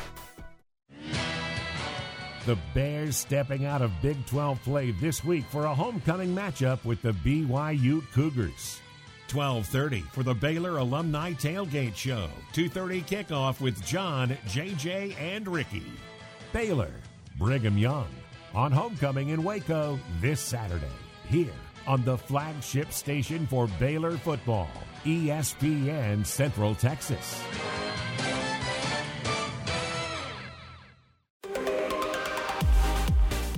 [2.47, 7.01] The Bears stepping out of Big 12 play this week for a homecoming matchup with
[7.01, 8.79] the BYU Cougars.
[9.27, 12.29] 12:30 for the Baylor Alumni Tailgate Show.
[12.53, 15.91] 2:30 kickoff with John, JJ, and Ricky.
[16.53, 16.93] Baylor,
[17.37, 18.07] Brigham Young
[18.55, 20.87] on homecoming in Waco this Saturday.
[21.27, 24.71] Here on the flagship station for Baylor football,
[25.03, 27.43] ESPN Central Texas.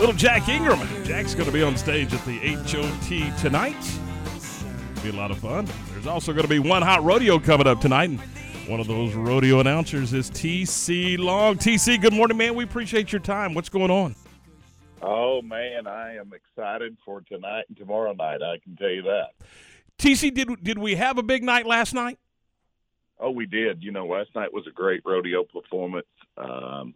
[0.00, 0.78] Little Jack Ingram.
[1.04, 3.76] Jack's going to be on stage at the HOT tonight.
[5.02, 5.68] Be a lot of fun.
[5.90, 8.08] There's also going to be one hot rodeo coming up tonight.
[8.08, 8.18] And
[8.66, 11.58] one of those rodeo announcers is TC Long.
[11.58, 12.54] TC, good morning, man.
[12.54, 13.52] We appreciate your time.
[13.52, 14.16] What's going on?
[15.02, 18.40] Oh man, I am excited for tonight and tomorrow night.
[18.42, 19.32] I can tell you that.
[19.98, 22.18] TC, did did we have a big night last night?
[23.18, 23.82] Oh, we did.
[23.82, 26.06] You know, last night was a great rodeo performance.
[26.38, 26.94] Um,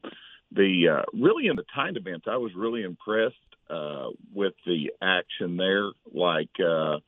[0.55, 3.34] the uh, really in the timed events, I was really impressed
[3.68, 5.90] uh, with the action there.
[6.12, 6.98] Like uh,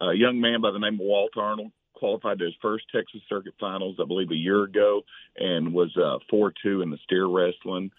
[0.00, 3.54] a young man by the name of Walt Arnold qualified to his first Texas Circuit
[3.60, 5.02] Finals, I believe, a year ago,
[5.36, 7.90] and was uh, four two in the steer wrestling.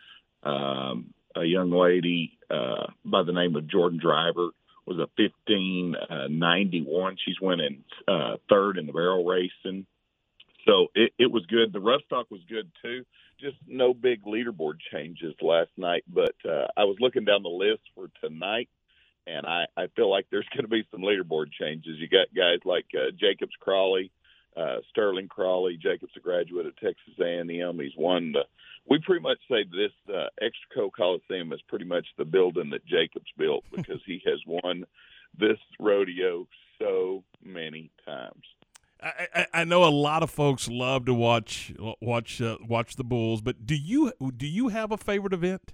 [0.43, 4.49] Um, a young lady uh, by the name of Jordan Driver
[4.86, 7.18] was a fifteen uh, ninety one.
[7.24, 7.84] She's winning
[8.49, 9.86] third in the barrel racing.
[10.66, 11.74] So it, it was good.
[11.74, 13.03] The rough stock was good too.
[13.39, 16.03] Just no big leaderboard changes last night.
[16.07, 18.70] But uh, I was looking down the list for tonight,
[19.28, 21.97] and I, I feel like there's going to be some leaderboard changes.
[21.97, 24.11] You got guys like uh, Jacobs Crawley,
[24.55, 25.78] uh, Sterling Crawley.
[25.82, 27.80] Jacobs a graduate of Texas A&M.
[27.80, 28.45] He's won the.
[28.89, 30.28] We pretty much say this uh,
[30.95, 34.86] Coliseum is pretty much the building that Jacobs built because he has won
[35.38, 36.47] this rodeo
[36.80, 38.43] so many times.
[39.04, 43.41] I, I, know a lot of folks love to watch watch uh, watch the Bulls,
[43.41, 45.74] but do you do you have a favorite event?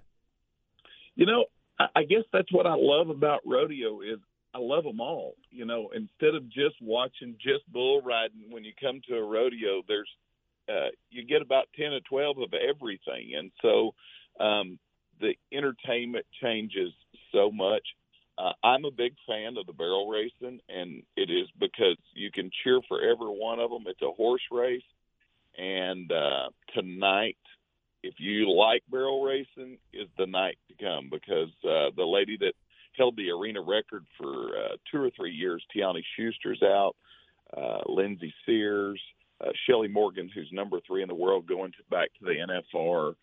[1.15, 1.45] You know,
[1.79, 4.19] I, I guess that's what I love about rodeo is
[4.53, 5.35] I love them all.
[5.51, 9.83] You know, instead of just watching just bull riding, when you come to a rodeo,
[9.87, 10.09] there's
[10.67, 13.93] uh, you get about ten or twelve of everything, and so
[14.43, 14.79] um,
[15.19, 16.91] the entertainment changes
[17.31, 17.83] so much.
[18.39, 22.49] Uh, I'm a big fan of the barrel racing, and it is because you can
[22.63, 23.83] cheer for every one of them.
[23.87, 24.81] It's a horse race,
[25.57, 27.37] and uh, tonight,
[28.01, 32.53] if you like barrel racing, is the night to come because uh, the lady that
[32.97, 36.95] held the arena record for uh, two or three years, Tiany Schuster's out,
[37.55, 39.01] uh, Lindsey Sears,
[39.41, 43.15] uh, Shelly Morgan, who's number three in the world, going to, back to the NFR.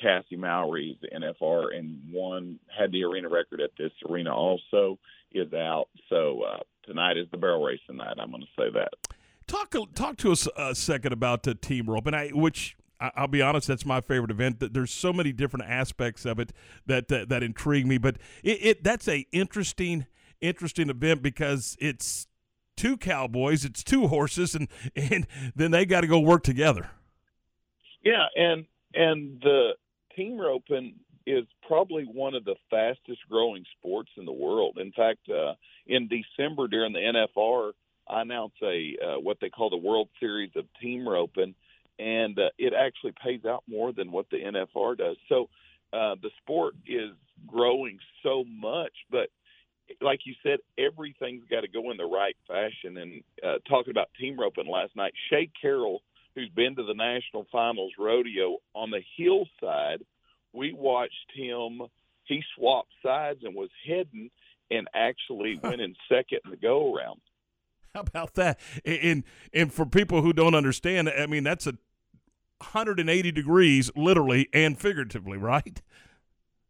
[0.00, 4.98] Cassie Mowry, the NFR, and one had the arena record at this arena also
[5.32, 5.88] is out.
[6.08, 8.16] So uh, tonight is the barrel racing night.
[8.20, 8.90] I'm going to say that.
[9.46, 13.28] Talk talk to us a second about the team rope, and I which I, will
[13.28, 14.72] be honest, that's my favorite event.
[14.72, 16.52] There's so many different aspects of it
[16.86, 17.98] that that, that intrigue me.
[17.98, 20.06] But it, it that's a interesting
[20.40, 22.26] interesting event because it's
[22.76, 26.90] two cowboys, it's two horses, and and then they got to go work together.
[28.04, 29.72] Yeah, and and the
[30.16, 30.94] team roping
[31.26, 34.78] is probably one of the fastest growing sports in the world.
[34.78, 35.54] In fact, uh,
[35.86, 37.72] in December during the NFR,
[38.08, 41.54] I announced a uh, what they call the World Series of Team Roping,
[41.98, 45.16] and uh, it actually pays out more than what the NFR does.
[45.28, 45.48] So
[45.92, 47.10] uh, the sport is
[47.46, 49.28] growing so much, but
[50.00, 52.96] like you said, everything's got to go in the right fashion.
[52.96, 56.02] And uh, talking about team roping last night, Shay Carroll,
[56.34, 60.04] who's been to the national finals rodeo on the hillside,
[60.52, 61.82] we watched him.
[62.24, 64.30] He swapped sides and was heading
[64.70, 67.20] and actually went in second in the go around.
[67.94, 68.58] How about that?
[68.84, 71.72] And and for people who don't understand, I mean that's a
[72.58, 75.82] 180 degrees, literally and figuratively, right?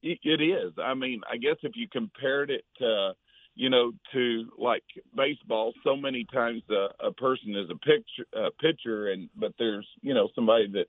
[0.02, 0.72] It is.
[0.82, 3.12] I mean, I guess if you compared it to,
[3.54, 4.84] you know, to like
[5.16, 9.86] baseball, so many times a, a person is a pitcher, a pitcher, and but there's
[10.00, 10.86] you know somebody that,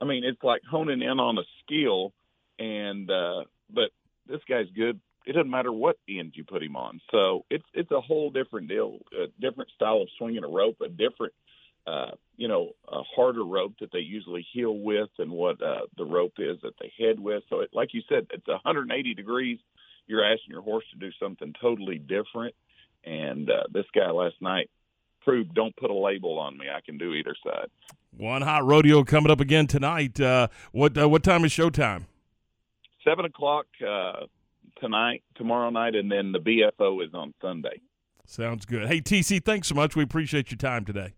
[0.00, 2.12] I mean, it's like honing in on a skill,
[2.58, 3.90] and uh, but
[4.26, 5.00] this guy's good.
[5.26, 7.00] It doesn't matter what end you put him on.
[7.10, 10.88] So it's it's a whole different deal, a different style of swinging a rope, a
[10.88, 11.34] different
[11.88, 16.04] uh, you know, a harder rope that they usually heel with and what uh, the
[16.04, 17.42] rope is that they head with.
[17.48, 19.58] So, it, like you said, it's 180 degrees.
[20.08, 22.54] You're asking your horse to do something totally different.
[23.04, 24.70] And uh, this guy last night
[25.22, 26.66] proved, don't put a label on me.
[26.74, 27.68] I can do either side.
[28.16, 30.18] One hot rodeo coming up again tonight.
[30.18, 32.06] Uh, what uh, what time is showtime?
[33.04, 34.24] Seven o'clock uh,
[34.80, 37.80] tonight, tomorrow night, and then the BFO is on Sunday.
[38.26, 38.88] Sounds good.
[38.88, 39.94] Hey TC, thanks so much.
[39.94, 41.14] We appreciate your time today.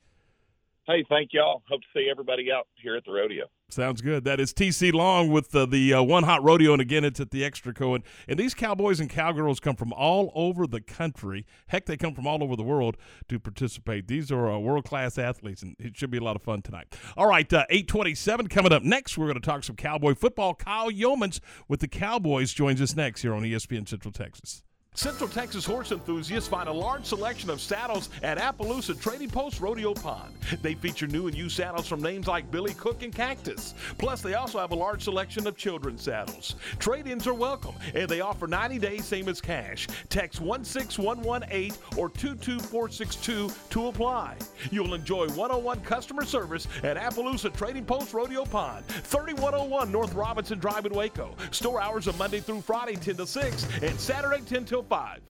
[0.91, 1.63] Hey, thank y'all.
[1.69, 3.45] Hope to see everybody out here at the rodeo.
[3.69, 4.25] Sounds good.
[4.25, 7.31] That is TC Long with uh, the uh, One Hot Rodeo, and again, it's at
[7.31, 7.95] the Extraco.
[7.95, 11.47] And, and these cowboys and cowgirls come from all over the country.
[11.69, 12.97] Heck, they come from all over the world
[13.29, 14.09] to participate.
[14.09, 16.93] These are uh, world class athletes, and it should be a lot of fun tonight.
[17.17, 19.17] All right, uh, eight twenty-seven coming up next.
[19.17, 20.57] We're going to talk some cowboy football.
[20.57, 21.39] Kyle Youmans
[21.69, 24.65] with the Cowboys joins us next here on ESPN Central Texas.
[24.95, 29.95] Central Texas horse enthusiasts find a large selection of saddles at Appaloosa Trading Post Rodeo
[29.95, 30.35] Pond.
[30.63, 33.75] They feature new and used saddles from names like Billy Cook and Cactus.
[33.99, 36.57] Plus, they also have a large selection of children's saddles.
[36.81, 39.87] Trade ins are welcome, and they offer 90 days, same as cash.
[40.09, 44.37] Text 16118 or 22462 to apply.
[44.73, 50.85] You'll enjoy 101 customer service at Appaloosa Trading Post Rodeo Pond, 3101 North Robinson Drive
[50.85, 51.37] in Waco.
[51.53, 55.30] Store hours are Monday through Friday, 10 to 6, and Saturday, 10 till 5.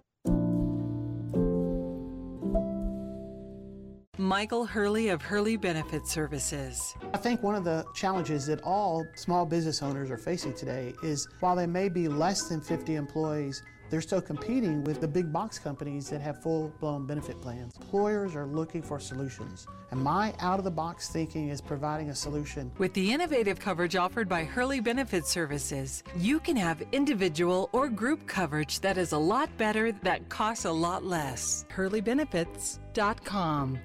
[4.21, 6.93] Michael Hurley of Hurley Benefit Services.
[7.11, 11.27] I think one of the challenges that all small business owners are facing today is
[11.39, 15.57] while they may be less than 50 employees, they're still competing with the big box
[15.57, 17.75] companies that have full blown benefit plans.
[17.81, 22.15] Employers are looking for solutions, and my out of the box thinking is providing a
[22.15, 22.71] solution.
[22.77, 28.27] With the innovative coverage offered by Hurley Benefit Services, you can have individual or group
[28.27, 31.65] coverage that is a lot better, that costs a lot less.
[31.75, 33.79] HurleyBenefits.com.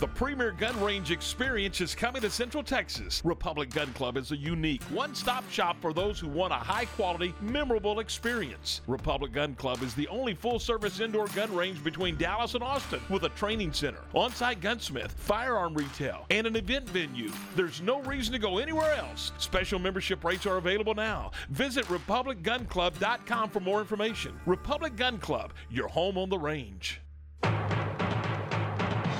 [0.00, 3.22] The premier gun range experience is coming to Central Texas.
[3.24, 6.86] Republic Gun Club is a unique one stop shop for those who want a high
[6.86, 8.80] quality, memorable experience.
[8.88, 13.00] Republic Gun Club is the only full service indoor gun range between Dallas and Austin
[13.08, 17.30] with a training center, on site gunsmith, firearm retail, and an event venue.
[17.54, 19.30] There's no reason to go anywhere else.
[19.38, 21.30] Special membership rates are available now.
[21.50, 24.40] Visit RepublicGunClub.com for more information.
[24.44, 27.00] Republic Gun Club, your home on the range.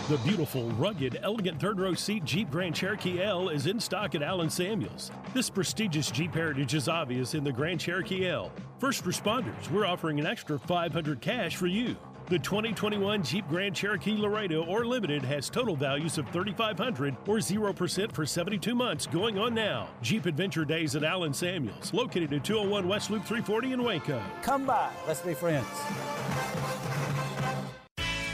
[0.06, 4.22] The beautiful, rugged, elegant third row seat Jeep Grand Cherokee L is in stock at
[4.22, 5.10] Allen Samuels.
[5.32, 8.52] This prestigious Jeep heritage is obvious in the Grand Cherokee L.
[8.78, 11.96] First responders, we're offering an extra 500 cash for you.
[12.26, 18.12] The 2021 Jeep Grand Cherokee Laredo or Limited has total values of 3500 or 0%
[18.12, 19.88] for 72 months going on now.
[20.02, 24.22] Jeep Adventure Days at Allen Samuels, located at 201 West Loop 340 in Waco.
[24.42, 25.66] Come by, let's be friends.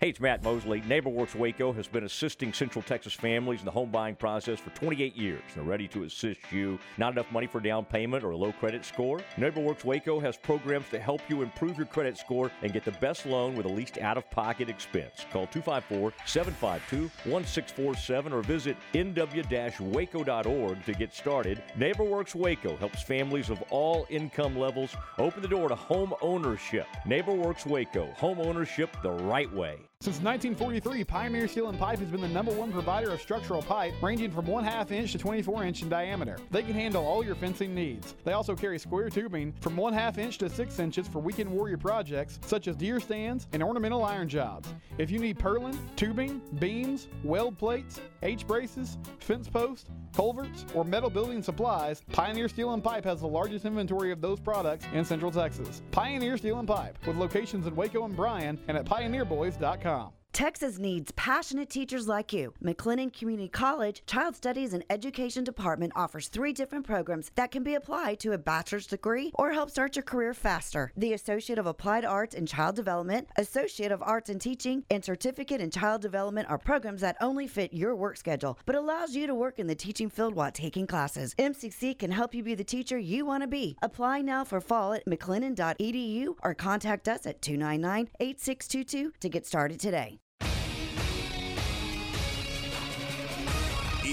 [0.00, 0.80] Hey, it's Matt Mosley.
[0.82, 5.16] NeighborWorks Waco has been assisting Central Texas families in the home buying process for 28
[5.16, 5.42] years.
[5.54, 6.80] They're ready to assist you.
[6.98, 9.20] Not enough money for down payment or a low credit score?
[9.36, 13.24] NeighborWorks Waco has programs to help you improve your credit score and get the best
[13.24, 15.24] loan with the least out of pocket expense.
[15.32, 21.62] Call 254 752 1647 or visit nw waco.org to get started.
[21.78, 26.86] NeighborWorks Waco helps families of all income levels open the door to home ownership.
[27.06, 29.78] NeighborWorks Waco, home ownership the right way.
[30.04, 33.94] Since 1943, Pioneer Steel and Pipe has been the number one provider of structural pipe,
[34.02, 36.36] ranging from 1 half inch to 24 inch in diameter.
[36.50, 38.14] They can handle all your fencing needs.
[38.22, 41.78] They also carry square tubing from 1 half inch to 6 inches for weekend warrior
[41.78, 44.68] projects such as deer stands and ornamental iron jobs.
[44.98, 51.10] If you need purlin, tubing, beams, weld plates, H braces, fence posts, culverts, or metal
[51.10, 55.30] building supplies, Pioneer Steel and Pipe has the largest inventory of those products in Central
[55.30, 55.82] Texas.
[55.90, 60.12] Pioneer Steel and Pipe, with locations in Waco and Bryan and at pioneerboys.com.
[60.34, 62.52] Texas needs passionate teachers like you.
[62.60, 67.76] McLennan Community College Child Studies and Education Department offers three different programs that can be
[67.76, 70.90] applied to a bachelor's degree or help start your career faster.
[70.96, 75.60] The Associate of Applied Arts in Child Development, Associate of Arts in Teaching, and Certificate
[75.60, 79.36] in Child Development are programs that only fit your work schedule, but allows you to
[79.36, 81.32] work in the teaching field while taking classes.
[81.38, 83.76] MCC can help you be the teacher you want to be.
[83.82, 89.78] Apply now for fall at mclennan.edu or contact us at 299 8622 to get started
[89.78, 90.18] today.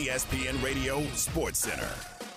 [0.01, 1.87] ESPN Radio Sports Center.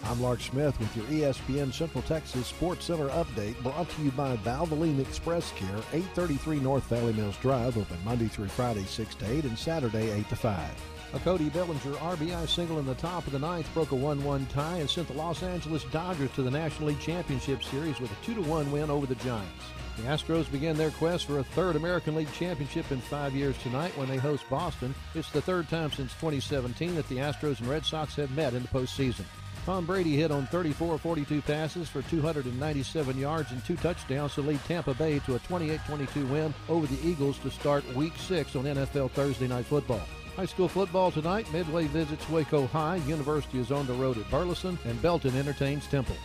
[0.05, 4.37] I'm Lark Smith with your ESPN Central Texas Sports Center update brought to you by
[4.39, 9.45] Valvoline Express Care, 833 North Valley Mills Drive, open Monday through Friday 6 to 8
[9.45, 10.94] and Saturday 8 to 5.
[11.15, 14.79] A Cody Bellinger RBI single in the top of the ninth broke a 1-1 tie
[14.79, 18.69] and sent the Los Angeles Dodgers to the National League Championship Series with a 2-1
[18.73, 19.65] win over the Giants.
[19.97, 23.97] The Astros begin their quest for a third American League championship in five years tonight
[23.97, 24.93] when they host Boston.
[25.15, 28.63] It's the third time since 2017 that the Astros and Red Sox have met in
[28.63, 29.25] the postseason.
[29.67, 34.63] Tom Brady hit on 34 42 passes for 297 yards and two touchdowns to lead
[34.65, 38.65] Tampa Bay to a 28 22 win over the Eagles to start week six on
[38.65, 40.03] NFL Thursday Night Football.
[40.37, 41.51] High school football tonight.
[41.53, 42.97] Midway visits Waco High.
[43.07, 46.17] University is on the road at Burleson, and Belton entertains Temple.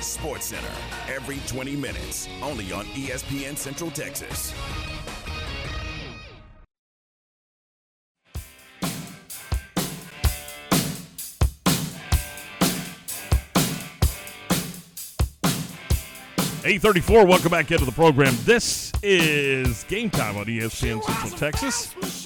[0.00, 0.68] Sports Center,
[1.08, 4.54] every 20 minutes, only on ESPN Central Texas.
[16.66, 17.26] Eight thirty-four.
[17.26, 18.34] Welcome back into the program.
[18.44, 22.23] This is game time on ESPN Central Texas.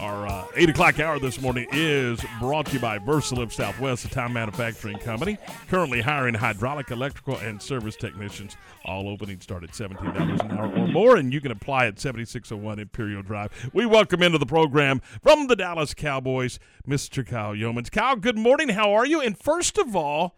[0.00, 4.08] Our uh, 8 o'clock hour this morning is brought to you by VersaLift Southwest, a
[4.08, 5.38] time manufacturing company.
[5.68, 8.56] Currently hiring hydraulic, electrical, and service technicians.
[8.84, 12.78] All openings start at $17 an hour or more, and you can apply at 7601
[12.78, 13.70] Imperial Drive.
[13.72, 17.26] We welcome into the program from the Dallas Cowboys, Mr.
[17.26, 17.90] Kyle Youmans.
[17.90, 18.70] Kyle, good morning.
[18.70, 19.20] How are you?
[19.20, 20.36] And first of all,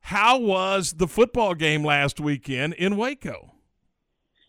[0.00, 3.52] how was the football game last weekend in Waco?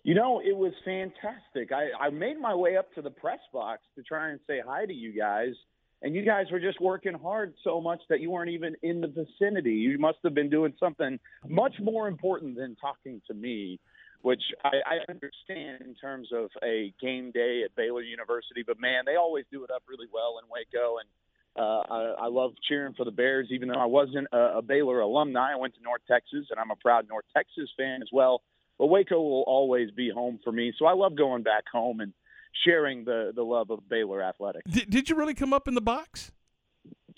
[0.03, 1.71] You know, it was fantastic.
[1.73, 4.85] I, I made my way up to the press box to try and say hi
[4.85, 5.53] to you guys,
[6.01, 9.07] and you guys were just working hard so much that you weren't even in the
[9.07, 9.73] vicinity.
[9.73, 13.79] You must have been doing something much more important than talking to me,
[14.21, 18.63] which I, I understand in terms of a game day at Baylor University.
[18.65, 21.09] But man, they always do it up really well in Waco, and
[21.57, 25.01] uh, I, I love cheering for the Bears, even though I wasn't a, a Baylor
[25.01, 25.51] alumni.
[25.51, 28.41] I went to North Texas, and I'm a proud North Texas fan as well
[28.79, 30.73] but Waco will always be home for me.
[30.79, 32.13] So I love going back home and
[32.65, 34.71] sharing the the love of Baylor athletics.
[34.71, 36.31] Did, did you really come up in the box?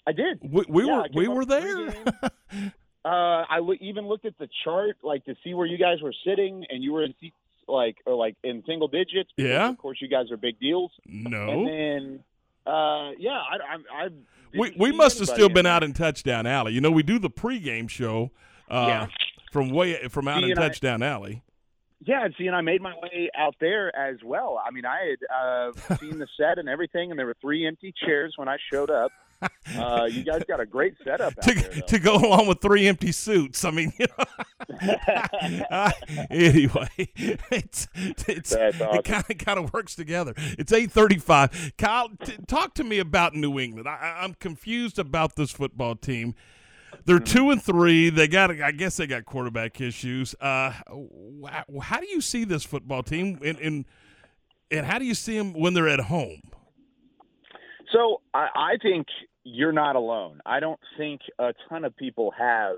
[0.06, 0.40] I did.
[0.42, 1.94] We, we Yeah, were we were there.
[3.04, 6.14] Uh, I w- even looked at the chart, like to see where you guys were
[6.24, 7.36] sitting, and you were in seats
[7.68, 9.32] like or like in single digits?
[9.38, 9.70] Yeah.
[9.70, 10.92] Of course, you guys are big deals.
[11.08, 11.50] No.
[11.50, 12.24] And then,
[12.68, 14.10] uh, yeah, I, I, I
[14.54, 16.74] we we must have still been out in touchdown alley.
[16.74, 18.30] You know, we do the pregame show
[18.70, 19.08] uh, Yeah.
[19.52, 21.42] from way from out See, in and I- touchdown alley.
[22.04, 24.60] Yeah, and see, and I made my way out there as well.
[24.66, 25.20] I mean, I had
[25.92, 28.90] uh, seen the set and everything, and there were three empty chairs when I showed
[28.90, 29.12] up.
[29.76, 31.56] Uh, you guys got a great setup out there.
[31.56, 33.64] to, to go along with three empty suits.
[33.66, 34.26] I mean, you know.
[35.70, 35.92] Uh,
[36.30, 38.96] anyway, it's it's awesome.
[38.96, 40.34] it kind of kind of works together.
[40.38, 41.74] It's eight thirty five.
[41.78, 43.88] Kyle, t- talk to me about New England.
[43.88, 46.36] I- I'm confused about this football team.
[47.06, 47.38] They're Mm-hmm.
[47.38, 48.10] two and three.
[48.10, 50.36] They got, I guess, they got quarterback issues.
[50.40, 50.74] Uh,
[51.82, 53.86] how do you see this football team, and and,
[54.70, 56.42] and how do you see them when they're at home?
[57.92, 59.08] So I, I think
[59.44, 60.40] you're not alone.
[60.46, 62.78] I don't think a ton of people have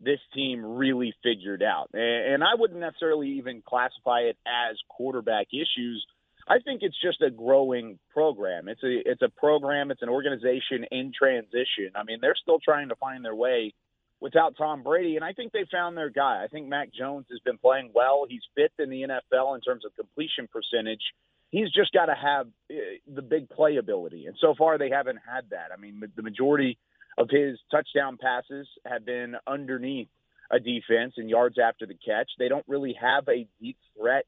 [0.00, 5.48] this team really figured out, and, and I wouldn't necessarily even classify it as quarterback
[5.52, 6.06] issues.
[6.48, 8.68] I think it's just a growing program.
[8.68, 9.90] It's a it's a program.
[9.90, 11.92] It's an organization in transition.
[11.96, 13.74] I mean, they're still trying to find their way
[14.20, 16.42] without Tom Brady, and I think they found their guy.
[16.42, 18.26] I think Mac Jones has been playing well.
[18.28, 21.02] He's fifth in the NFL in terms of completion percentage.
[21.50, 22.74] He's just got to have uh,
[23.12, 25.70] the big playability, and so far they haven't had that.
[25.76, 26.78] I mean, the majority
[27.18, 30.08] of his touchdown passes have been underneath
[30.50, 32.30] a defense and yards after the catch.
[32.38, 34.26] They don't really have a deep threat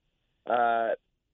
[0.48, 0.90] uh,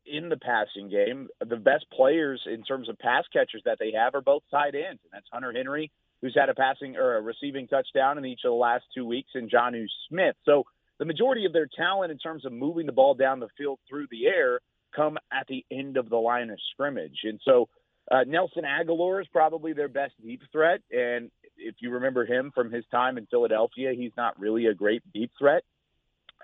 [0.06, 1.28] in the passing game.
[1.40, 5.00] The best players in terms of pass catchers that they have are both tight ends,
[5.04, 5.90] and that's Hunter Henry,
[6.22, 9.30] who's had a passing or a receiving touchdown in each of the last two weeks,
[9.34, 10.36] and Jonnu Smith.
[10.44, 10.64] So
[10.98, 14.06] the majority of their talent in terms of moving the ball down the field through
[14.10, 14.60] the air
[14.94, 17.20] come at the end of the line of scrimmage.
[17.24, 17.68] And so
[18.10, 20.80] uh, Nelson Agholor is probably their best deep threat.
[20.90, 25.02] And if you remember him from his time in Philadelphia, he's not really a great
[25.12, 25.64] deep threat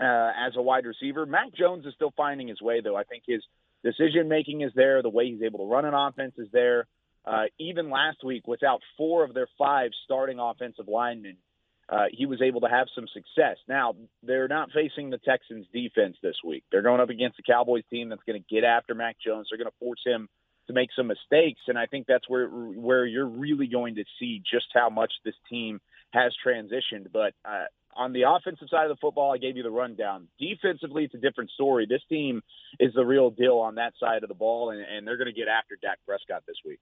[0.01, 1.27] uh, as a wide receiver.
[1.27, 2.97] Mac Jones is still finding his way, though.
[2.97, 3.43] I think his
[3.85, 5.03] decision making is there.
[5.03, 6.87] The way he's able to run an offense is there.
[7.25, 11.37] Uh, even last week, without four of their five starting offensive linemen,
[11.91, 13.57] uh, he was able to have some success.
[13.69, 16.65] Now, they're not facing the Texans defense this week.
[16.71, 19.49] They're going up against the Cowboys team that's going to get after Mac Jones.
[19.51, 20.29] They're going to force him
[20.69, 24.41] to make some mistakes, and I think that's where where you're really going to see
[24.51, 25.81] just how much this team
[26.13, 27.11] has transitioned.
[27.13, 27.65] But uh,
[27.97, 30.29] on the offensive side of the football, I gave you the rundown.
[30.39, 31.87] Defensively, it's a different story.
[31.89, 32.43] This team
[32.79, 35.39] is the real deal on that side of the ball, and, and they're going to
[35.39, 36.81] get after Dak Prescott this week.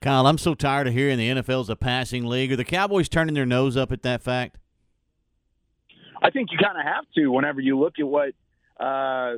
[0.00, 2.52] Kyle, I'm so tired of hearing the NFL's a passing league.
[2.52, 4.58] Are the Cowboys turning their nose up at that fact?
[6.22, 8.32] I think you kind of have to whenever you look at what
[8.78, 9.36] uh,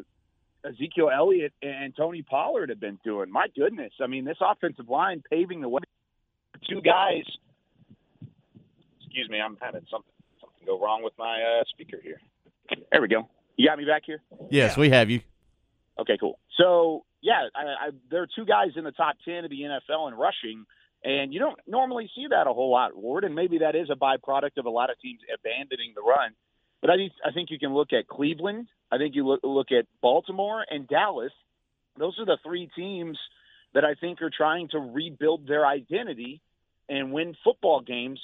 [0.65, 3.31] Ezekiel Elliott and Tony Pollard have been doing.
[3.31, 5.81] My goodness, I mean, this offensive line paving the way.
[6.69, 7.25] Two guys.
[9.01, 10.18] Excuse me, I'm having something something
[10.69, 12.21] go wrong with my uh, speaker here.
[12.93, 13.29] There we go.
[13.57, 14.23] You got me back here.
[14.51, 15.21] Yes, we have you.
[15.99, 16.39] Okay, cool.
[16.57, 20.09] So yeah, I, I, there are two guys in the top ten of the NFL
[20.09, 20.67] in rushing,
[21.03, 23.25] and you don't normally see that a whole lot, Ward.
[23.25, 26.33] And maybe that is a byproduct of a lot of teams abandoning the run.
[26.81, 28.69] But I think I think you can look at Cleveland.
[28.93, 31.33] I think you look look at Baltimore and Dallas.
[31.99, 33.19] Those are the three teams
[33.75, 36.41] that I think are trying to rebuild their identity
[36.89, 38.21] and win football games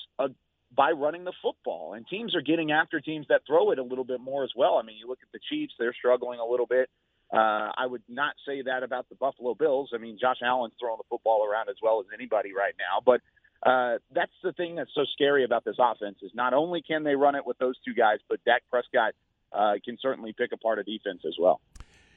[0.75, 1.95] by running the football.
[1.95, 4.77] And teams are getting after teams that throw it a little bit more as well.
[4.77, 6.89] I mean, you look at the Chiefs; they're struggling a little bit.
[7.33, 9.91] Uh, I would not say that about the Buffalo Bills.
[9.95, 13.03] I mean, Josh Allen's throwing the football around as well as anybody right now.
[13.05, 13.21] But
[13.69, 17.17] uh, that's the thing that's so scary about this offense is not only can they
[17.17, 19.15] run it with those two guys, but Dak Prescott
[19.53, 21.61] uh, can certainly pick apart a defense as well.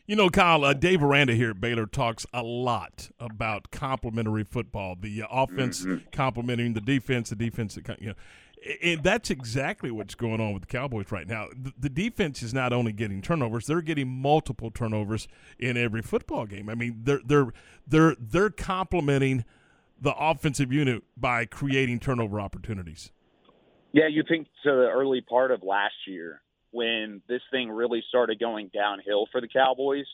[0.08, 4.96] You know, Kyle, uh, Dave Aranda here at Baylor talks a lot about complementary football,
[5.00, 8.14] the uh, offense complementing the defense, the defense, you know.
[8.84, 11.48] And that's exactly what's going on with the Cowboys right now.
[11.80, 15.28] The, defense is not only getting turnovers; they're getting multiple turnovers
[15.60, 16.68] in every football game.
[16.68, 17.54] I mean, they're they're
[17.86, 19.46] they're they're complementing
[20.02, 23.12] the offensive unit by creating turnover opportunities.
[23.94, 26.42] Yeah, you think to the early part of last year
[26.72, 30.06] when this thing really started going downhill for the Cowboys.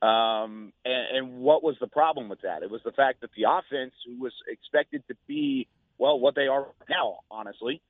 [0.00, 2.62] Um, and, and what was the problem with that?
[2.62, 5.66] It was the fact that the offense, who was expected to be,
[5.98, 7.82] well, what they are now, honestly,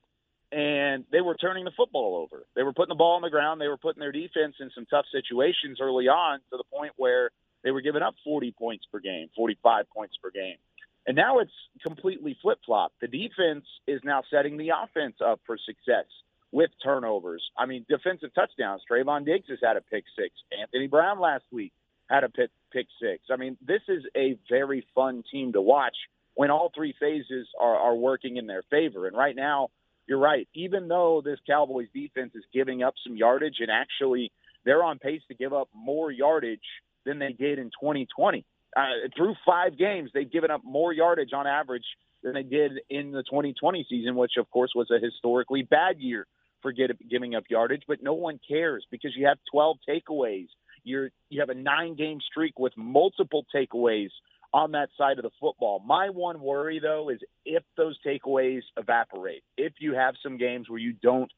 [0.51, 2.45] and they were turning the football over.
[2.55, 3.61] They were putting the ball on the ground.
[3.61, 7.29] They were putting their defense in some tough situations early on to the point where
[7.63, 10.57] they were giving up 40 points per game, 45 points per game.
[11.05, 11.51] And now it's
[11.85, 12.93] completely flip flop.
[13.01, 16.05] The defense is now setting the offense up for success
[16.51, 17.43] with turnovers.
[17.57, 18.81] I mean, defensive touchdowns.
[18.89, 20.33] Trevon Diggs has had a pick six.
[20.59, 21.73] Anthony Brown last week
[22.09, 23.23] had a pick, pick six.
[23.31, 25.95] I mean, this is a very fun team to watch
[26.39, 29.07] when all three phases are, are working in their favor.
[29.07, 29.71] And right now,
[30.07, 30.47] you're right.
[30.55, 34.31] Even though this Cowboys defense is giving up some yardage and actually
[34.63, 36.63] they're on pace to give up more yardage
[37.05, 38.45] than they did in 2020.
[38.73, 38.81] Uh,
[39.17, 41.83] through five games, they've given up more yardage on average
[42.23, 46.25] than they did in the 2020 season, which of course was a historically bad year
[46.61, 47.83] for get, giving up yardage.
[47.85, 50.47] But no one cares because you have 12 takeaways.
[50.85, 54.11] You're you have a nine game streak with multiple takeaways
[54.53, 55.81] on that side of the football.
[55.85, 59.43] My one worry though is if those takeaways evaporate.
[59.57, 61.31] If you have some games where you don't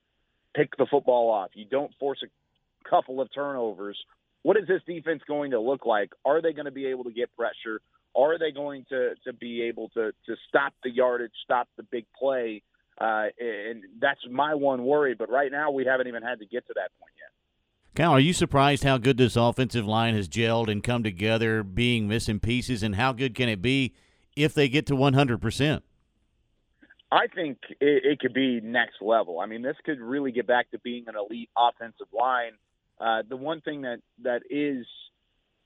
[0.56, 3.98] pick the football off, you don't force a couple of turnovers,
[4.44, 6.12] what is this defense going to look like?
[6.26, 7.82] Are they going to be able to get pressure?
[8.16, 12.06] Are they going to to be able to to stop the yardage, stop the big
[12.18, 12.64] play?
[13.00, 15.16] Uh, and that's my one worry.
[15.16, 17.32] But right now, we haven't even had to get to that point yet.
[17.94, 22.08] Cal, are you surprised how good this offensive line has gelled and come together, being
[22.08, 23.94] missing pieces, and how good can it be
[24.34, 25.82] if they get to 100%?
[27.12, 29.42] I think it, it could be next level.
[29.42, 32.54] I mean, this could really get back to being an elite offensive line.
[33.02, 34.86] Uh, the one thing that that is,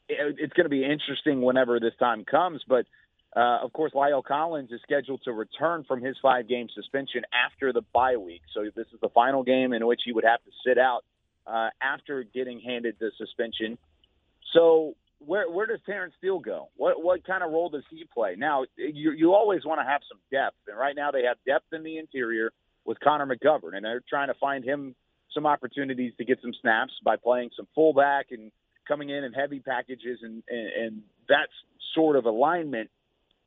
[0.10, 2.64] it, it's going to be interesting whenever this time comes.
[2.68, 2.88] But
[3.36, 7.84] uh, of course, La'el Collins is scheduled to return from his five-game suspension after the
[7.94, 8.42] bye week.
[8.52, 11.04] So this is the final game in which he would have to sit out
[11.48, 13.78] uh, after getting handed the suspension.
[14.54, 16.70] So where where does Terence Steele go?
[16.76, 18.36] What what kind of role does he play?
[18.38, 21.74] Now you you always want to have some depth, and right now they have depth
[21.74, 22.52] in the interior
[22.86, 24.96] with Connor McGovern, and they're trying to find him
[25.34, 28.52] some opportunities to get some snaps by playing some fullback and
[28.88, 31.48] coming in in heavy packages and and, and that
[31.94, 32.90] sort of alignment.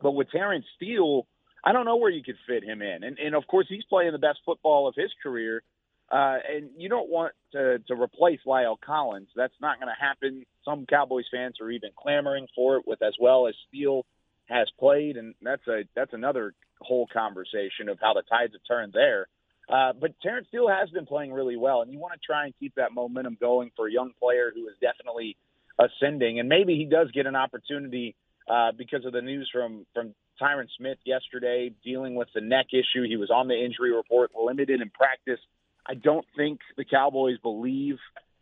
[0.01, 1.27] But with Terence Steele,
[1.65, 4.13] I don't know where you could fit him in, and and of course he's playing
[4.13, 5.63] the best football of his career.
[6.11, 9.29] Uh, and you don't want to, to replace La'el Collins.
[9.37, 10.47] That's not going to happen.
[10.65, 14.07] Some Cowboys fans are even clamoring for it, with as well as Steele
[14.47, 18.95] has played, and that's a that's another whole conversation of how the tides have turned
[18.95, 19.29] there.
[19.69, 22.55] Uh, but Terence Steele has been playing really well, and you want to try and
[22.59, 25.37] keep that momentum going for a young player who is definitely
[25.79, 28.17] ascending, and maybe he does get an opportunity
[28.51, 33.07] uh, because of the news from from Tyron Smith yesterday dealing with the neck issue.
[33.07, 35.41] He was on the injury report, limited in practice.
[35.89, 37.97] I don't think the Cowboys believe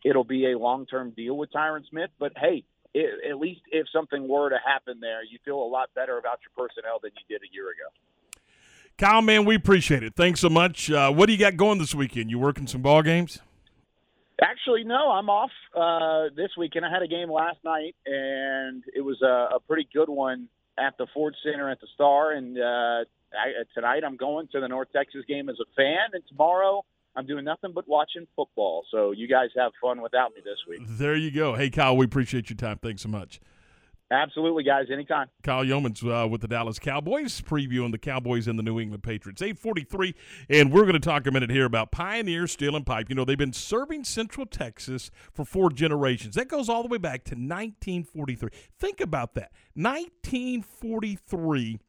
[0.05, 3.87] it'll be a long term deal with Tyron Smith, but hey, it, at least if
[3.93, 7.39] something were to happen there, you feel a lot better about your personnel than you
[7.39, 7.91] did a year ago.
[8.99, 10.15] Kyle, man, we appreciate it.
[10.17, 10.91] Thanks so much.
[10.91, 12.31] Uh, what do you got going this weekend?
[12.31, 13.41] You working some ball games?
[14.41, 15.11] Actually, no.
[15.11, 16.87] I'm off uh, this weekend.
[16.87, 20.97] I had a game last night, and it was a, a pretty good one at
[20.97, 22.33] the Ford Center at the Star.
[22.33, 26.23] And uh, I, tonight, I'm going to the North Texas game as a fan, and
[26.29, 26.85] tomorrow
[27.17, 28.85] I'm doing nothing but watching football.
[28.91, 30.83] So you guys have fun without me this week.
[30.87, 31.55] There you go.
[31.55, 32.79] Hey, Kyle, we appreciate your time.
[32.83, 33.41] Thanks so much.
[34.11, 34.87] Absolutely, guys.
[34.93, 35.27] Anytime.
[35.43, 39.43] Kyle Youmans uh, with the Dallas Cowboys, previewing the Cowboys and the New England Patriots.
[39.43, 40.15] 843,
[40.49, 43.09] and we're going to talk a minute here about Pioneer Steel and Pipe.
[43.09, 46.37] You know, they've been serving Central Texas for four generations.
[46.37, 48.49] That goes all the way back to 1943.
[48.79, 49.51] Think about that.
[49.75, 51.81] 1943,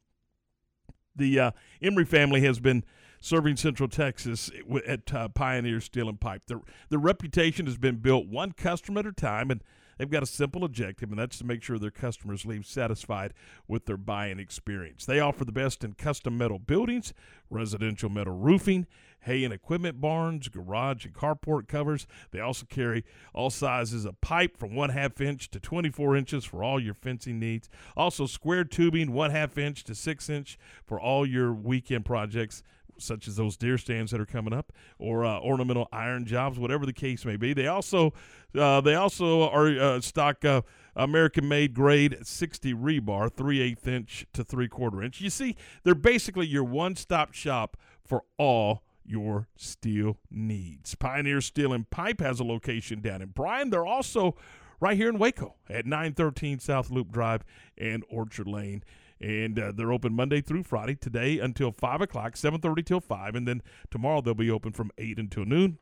[1.16, 1.52] the uh,
[1.84, 2.84] Emery family has been–
[3.20, 4.52] serving Central Texas
[4.86, 6.44] at uh, Pioneer Steel and Pipe.
[6.48, 9.64] The, the reputation has been built one customer at a time, and
[9.98, 13.34] they've got a simple objective, and that's to make sure their customers leave satisfied
[13.68, 15.06] with their buying experience.
[15.06, 17.14] They offer the best in custom metal buildings,
[17.50, 18.88] residential metal roofing,
[19.22, 22.08] hay and equipment barns, garage and carport covers.
[22.32, 23.04] They also carry
[23.34, 27.40] all sizes of pipe from one half inch to 24 inches for all your fencing
[27.40, 27.70] needs.
[27.96, 32.64] Also, square tubing, one half inch to six inch for all your weekend projects
[33.00, 36.86] such as those deer stands that are coming up, or uh, ornamental iron jobs, whatever
[36.86, 37.54] the case may be.
[37.54, 38.14] They also
[38.58, 40.62] uh, they also are uh, stock uh,
[40.96, 45.22] American made grade 60 rebar, 3 8 inch to 3 quarter inch.
[45.22, 50.96] You see, they're basically your one stop shop for all your steel needs.
[50.96, 53.70] Pioneer Steel and Pipe has a location down in Bryan.
[53.70, 54.36] They're also
[54.80, 57.44] right here in Waco at 913 South Loop Drive
[57.78, 58.84] and Orchard Lane
[59.20, 60.96] and uh, they're open Monday through Friday.
[60.96, 63.62] Today until five o'clock, seven thirty till five, and then
[63.92, 65.80] tomorrow they'll be open from eight until noon.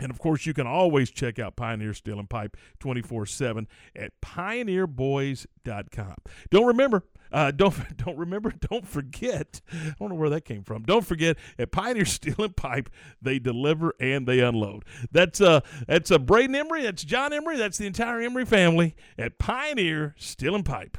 [0.00, 4.12] And of course, you can always check out Pioneer Steel and Pipe 24 7 at
[4.20, 6.16] pioneerboys.com.
[6.50, 9.60] Don't remember, uh, don't don't remember, don't forget.
[9.72, 10.82] I don't know where that came from.
[10.82, 12.90] Don't forget at Pioneer Steel and Pipe,
[13.20, 14.84] they deliver and they unload.
[15.12, 18.96] That's uh that's a uh, Braden Emery, that's John Emery, that's the entire Emery family
[19.16, 20.98] at Pioneer Steel and Pipe.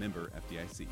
[0.00, 0.88] Member FDIC.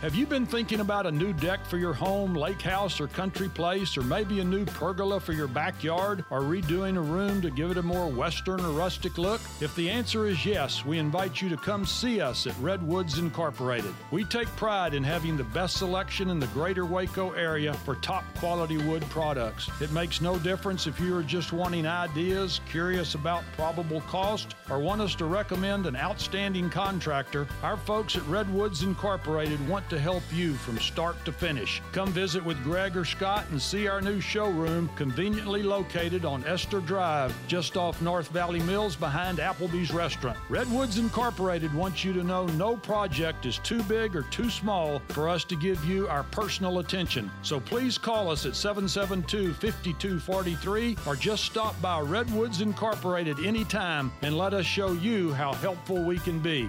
[0.00, 3.48] Have you been thinking about a new deck for your home, lake house, or country
[3.48, 7.72] place, or maybe a new pergola for your backyard, or redoing a room to give
[7.72, 9.40] it a more western or rustic look?
[9.60, 13.92] If the answer is yes, we invite you to come see us at Redwoods Incorporated.
[14.12, 18.22] We take pride in having the best selection in the greater Waco area for top
[18.36, 19.68] quality wood products.
[19.80, 24.78] It makes no difference if you are just wanting ideas, curious about probable cost, or
[24.78, 27.46] want us to recommend an outstanding contractor.
[27.62, 31.80] Our folks at Redwoods Incorporated want to help you from start to finish.
[31.92, 36.80] Come visit with Greg or Scott and see our new showroom conveniently located on Esther
[36.80, 40.36] Drive, just off North Valley Mills behind Applebee's restaurant.
[40.48, 45.28] Redwoods Incorporated wants you to know no project is too big or too small for
[45.28, 47.30] us to give you our personal attention.
[47.42, 54.36] So please call us at 772 5243 or just stop by Redwoods Incorporated anytime and
[54.36, 56.68] let us show you how helpful we can be.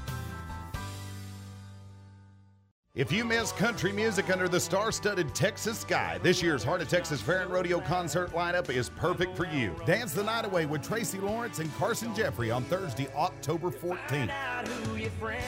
[2.93, 6.89] If you miss country music under the star studded Texas sky, this year's Heart of
[6.89, 9.73] Texas Fair and Rodeo concert lineup is perfect for you.
[9.85, 14.29] Dance the night away with Tracy Lawrence and Carson Jeffrey on Thursday, October 14th.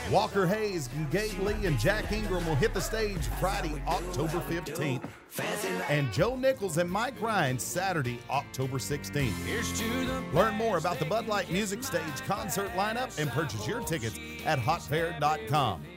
[0.09, 5.03] Walker Hayes, Gabe Lee, and Jack Ingram will hit the stage Friday, October 15th.
[5.89, 10.33] And Joe Nichols and Mike Ryan Saturday, October 16th.
[10.33, 14.59] Learn more about the Bud Light Music Stage concert lineup and purchase your tickets at
[14.59, 15.83] hotfair.com.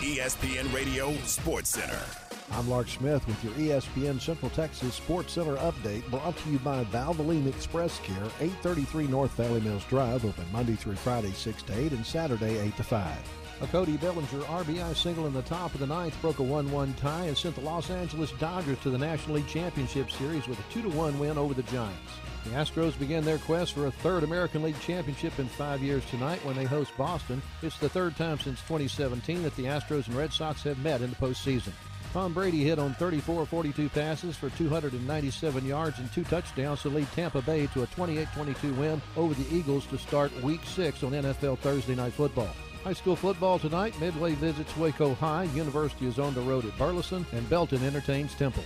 [0.00, 2.00] ESPN Radio Sports Center.
[2.50, 6.82] I'm Lark Smith with your ESPN Central Texas Sports Center update brought to you by
[6.86, 11.92] Valvoline Express Care, 833 North Valley Mills Drive, open Monday through Friday 6 to 8
[11.92, 13.16] and Saturday 8 to 5.
[13.60, 17.26] A Cody Bellinger RBI single in the top of the ninth broke a 1-1 tie
[17.26, 21.20] and sent the Los Angeles Dodgers to the National League Championship Series with a 2-1
[21.20, 22.10] win over the Giants.
[22.46, 26.44] The Astros begin their quest for a third American League championship in five years tonight
[26.44, 27.42] when they host Boston.
[27.60, 31.10] It's the third time since 2017 that the Astros and Red Sox have met in
[31.10, 31.72] the postseason.
[32.12, 37.10] Tom Brady hit on 34 42 passes for 297 yards and two touchdowns to lead
[37.12, 41.10] Tampa Bay to a 28 22 win over the Eagles to start week six on
[41.10, 42.48] NFL Thursday Night Football.
[42.84, 43.98] High school football tonight.
[44.00, 45.44] Midway visits Waco High.
[45.54, 48.62] University is on the road at Burleson, and Belton entertains Temple.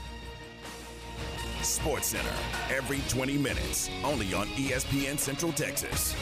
[1.62, 2.32] Sports Center
[2.70, 6.14] every 20 minutes, only on ESPN Central Texas.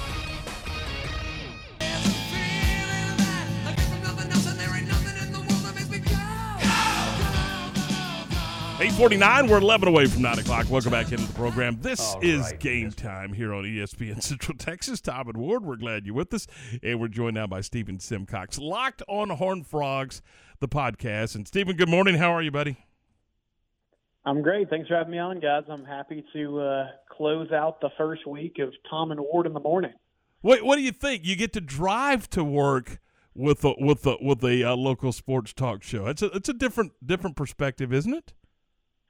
[8.80, 10.70] 849, we're 11 away from 9 o'clock.
[10.70, 11.78] Welcome back into the program.
[11.80, 15.01] This All is right, game time here on ESPN Central Texas.
[15.01, 16.47] Tom and Ward, we're glad you're with us.
[16.80, 18.57] And we're joined now by Stephen Simcox.
[18.57, 20.22] Locked on Horn Frogs,
[20.61, 21.34] the podcast.
[21.34, 22.14] And Stephen, good morning.
[22.14, 22.76] How are you, buddy?
[24.25, 24.69] I'm great.
[24.69, 25.64] Thanks for having me on, guys.
[25.69, 29.61] I'm happy to uh, close out the first week of Tom and Ward in the
[29.61, 29.93] morning.
[30.41, 31.25] What What do you think?
[31.25, 32.99] You get to drive to work
[33.35, 36.07] with a, with a, with a uh, local sports talk show.
[36.07, 38.33] It's a it's a different different perspective, isn't it?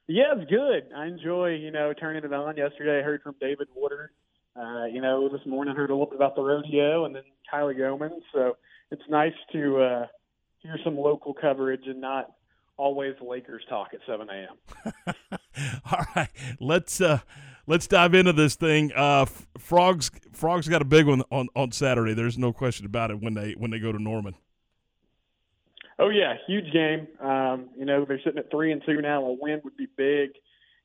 [0.07, 0.89] Yeah, it's good.
[0.95, 2.57] I enjoy, you know, turning it on.
[2.57, 4.09] Yesterday, I heard from David Woodard.
[4.55, 7.21] Uh, you know, this morning I heard a little bit about the rodeo and then
[7.53, 8.21] Kylie Goman.
[8.33, 8.57] So
[8.89, 10.05] it's nice to uh,
[10.59, 12.31] hear some local coverage and not
[12.79, 15.13] always Lakers talk at 7 a.m.
[15.91, 17.19] All right, let's uh,
[17.67, 18.91] let's dive into this thing.
[18.95, 22.13] Uh, F- frogs frogs got a big one on, on Saturday.
[22.13, 24.35] There's no question about it when they when they go to Norman.
[25.99, 27.07] Oh yeah, huge game.
[27.19, 29.23] Um, you know, they're sitting at three and two now.
[29.25, 30.31] A win would be big.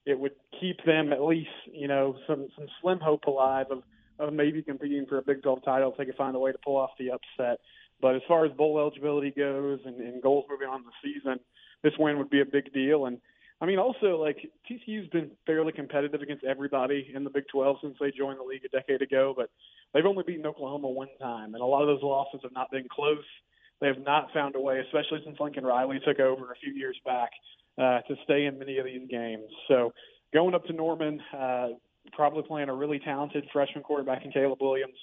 [0.05, 3.83] It would keep them at least, you know, some some slim hope alive of
[4.19, 6.59] of maybe competing for a Big 12 title if they could find a way to
[6.65, 7.59] pull off the upset.
[8.01, 11.41] But as far as bowl eligibility goes and, and goals moving on the season,
[11.85, 13.07] this win would be a big deal.
[13.07, 13.19] And
[13.61, 17.97] I mean, also like TCU's been fairly competitive against everybody in the Big 12 since
[18.01, 19.51] they joined the league a decade ago, but
[19.93, 22.89] they've only beaten Oklahoma one time, and a lot of those losses have not been
[22.91, 23.25] close.
[23.81, 26.97] They have not found a way, especially since Lincoln Riley took over a few years
[27.05, 27.31] back,
[27.79, 29.45] uh, to stay in many of these games.
[29.69, 29.93] So
[30.33, 31.69] going up to Norman, uh,
[32.13, 34.97] probably playing a really talented freshman quarterback in Caleb Williams.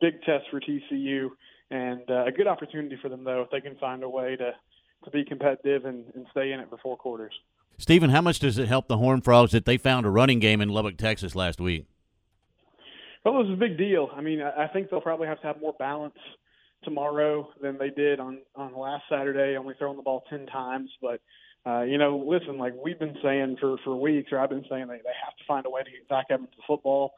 [0.00, 1.30] Big test for TCU,
[1.70, 4.52] and uh, a good opportunity for them though if they can find a way to
[5.04, 7.32] to be competitive and, and stay in it for four quarters.
[7.78, 10.60] Stephen, how much does it help the Horn Frogs that they found a running game
[10.60, 11.86] in Lubbock, Texas last week?
[13.24, 14.10] Well, it was a big deal.
[14.14, 16.18] I mean, I think they'll probably have to have more balance
[16.84, 20.90] tomorrow than they did on on last Saturday, only throwing the ball ten times.
[21.00, 21.20] But
[21.66, 24.88] uh, you know, listen, like we've been saying for for weeks, or I've been saying
[24.88, 27.12] they they have to find a way to get Zach Evans to football.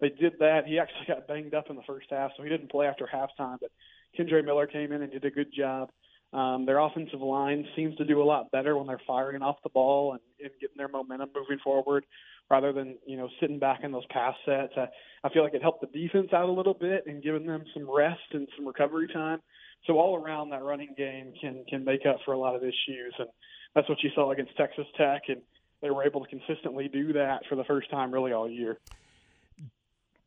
[0.00, 0.66] They did that.
[0.66, 3.58] He actually got banged up in the first half, so he didn't play after halftime.
[3.60, 3.70] But
[4.18, 5.90] Kendre Miller came in and did a good job.
[6.32, 9.68] Um, their offensive line seems to do a lot better when they're firing off the
[9.68, 12.06] ball and, and getting their momentum moving forward,
[12.50, 14.72] rather than you know sitting back in those pass sets.
[14.76, 14.86] I,
[15.24, 17.88] I feel like it helped the defense out a little bit and giving them some
[17.90, 19.40] rest and some recovery time.
[19.86, 23.14] So all around that running game can can make up for a lot of issues,
[23.18, 23.28] and
[23.74, 25.42] that's what you saw against Texas Tech, and
[25.82, 28.78] they were able to consistently do that for the first time really all year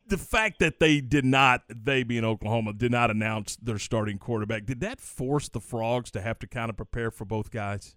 [0.08, 4.64] the fact that they did not, they being Oklahoma, did not announce their starting quarterback,
[4.64, 7.96] did that force the Frogs to have to kind of prepare for both guys?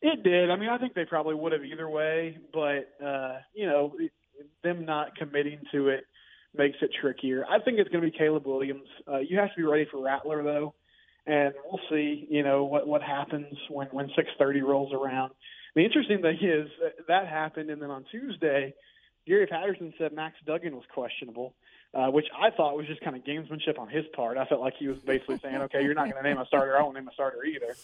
[0.00, 0.50] It did.
[0.50, 3.94] I mean, I think they probably would have either way, but uh, you know,
[4.64, 6.04] them not committing to it
[6.56, 7.44] makes it trickier.
[7.48, 8.88] I think it's going to be Caleb Williams.
[9.10, 10.74] Uh, you have to be ready for Rattler though,
[11.26, 12.26] and we'll see.
[12.28, 15.32] You know what what happens when when 6:30 rolls around.
[15.76, 16.68] The interesting thing is
[17.06, 18.74] that happened, and then on Tuesday
[19.26, 21.54] Gary Patterson said Max Duggan was questionable,
[21.94, 24.36] uh, which I thought was just kind of gamesmanship on his part.
[24.36, 26.76] I felt like he was basically saying, "Okay, you're not going to name a starter.
[26.76, 27.74] I won't name a starter either."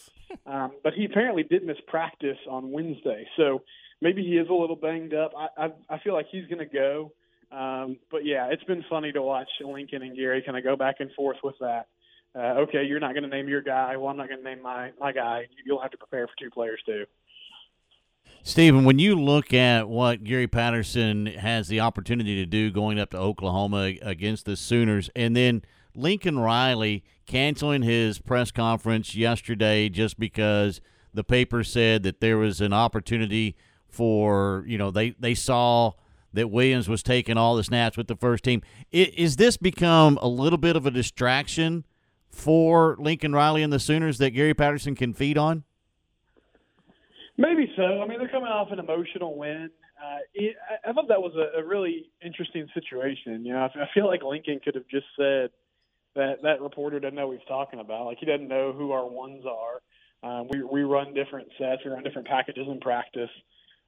[0.45, 3.63] Um, but he apparently did miss practice on Wednesday, so
[4.01, 5.31] maybe he is a little banged up.
[5.37, 7.13] I I, I feel like he's going to go.
[7.51, 10.97] Um, but yeah, it's been funny to watch Lincoln and Gary kind of go back
[10.99, 11.87] and forth with that.
[12.35, 13.97] Uh, okay, you're not going to name your guy.
[13.97, 15.47] Well, I'm not going to name my my guy.
[15.65, 17.05] You'll have to prepare for two players too.
[18.43, 23.11] Stephen, when you look at what Gary Patterson has the opportunity to do going up
[23.11, 25.61] to Oklahoma against the Sooners, and then
[25.93, 30.81] Lincoln Riley canceling his press conference yesterday just because
[31.13, 33.55] the paper said that there was an opportunity
[33.87, 35.91] for, you know, they, they saw
[36.31, 38.61] that Williams was taking all the snaps with the first team.
[38.91, 41.85] Is this become a little bit of a distraction
[42.29, 45.63] for Lincoln Riley and the Sooners that Gary Patterson can feed on?
[47.39, 48.01] Maybe so.
[48.01, 49.69] I mean, they're coming off an emotional win.
[49.97, 53.45] Uh, it, I, thought that was a, a really interesting situation.
[53.45, 55.49] You know, I, I feel like Lincoln could have just said
[56.15, 58.07] that that reporter doesn't know what he's talking about.
[58.07, 59.79] Like he doesn't know who our ones are.
[60.21, 63.29] Um, we we run different sets, we run different packages in practice.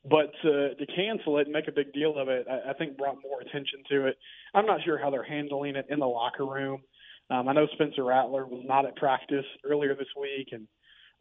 [0.10, 2.98] But to, to cancel it and make a big deal of it, I, I think
[2.98, 4.18] brought more attention to it.
[4.54, 6.84] I'm not sure how they're handling it in the locker room.
[7.30, 10.68] Um, I know Spencer Rattler was not at practice earlier this week, and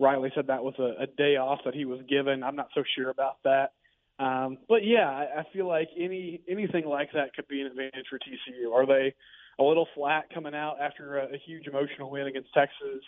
[0.00, 2.42] Riley said that was a, a day off that he was given.
[2.42, 3.72] I'm not so sure about that.
[4.18, 8.06] Um, but yeah, I, I feel like any anything like that could be an advantage
[8.08, 8.72] for TCU.
[8.74, 9.14] Are they
[9.58, 13.02] a little flat coming out after a, a huge emotional win against Texas?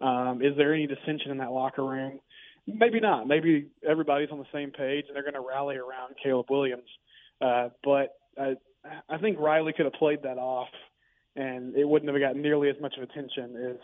[0.00, 2.20] Um, is there any dissension in that locker room?
[2.66, 3.26] Maybe not.
[3.26, 6.88] Maybe everybody's on the same page and they're going to rally around Caleb Williams.
[7.40, 8.56] Uh, but I,
[9.08, 10.68] I think Riley could have played that off,
[11.34, 13.76] and it wouldn't have gotten nearly as much of attention as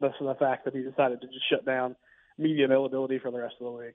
[0.00, 1.96] less than the fact that he decided to just shut down
[2.38, 3.94] media availability for the rest of the week.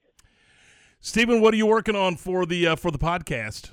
[1.00, 3.72] Stephen, what are you working on for the uh, for the podcast?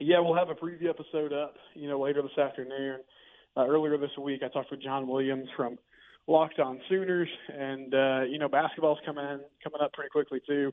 [0.00, 3.00] Yeah, we'll have a preview episode up, you know, later this afternoon.
[3.56, 5.76] Uh, earlier this week, I talked with John Williams from
[6.28, 10.72] Locked On Sooners, and uh, you know, basketball's coming in, coming up pretty quickly too.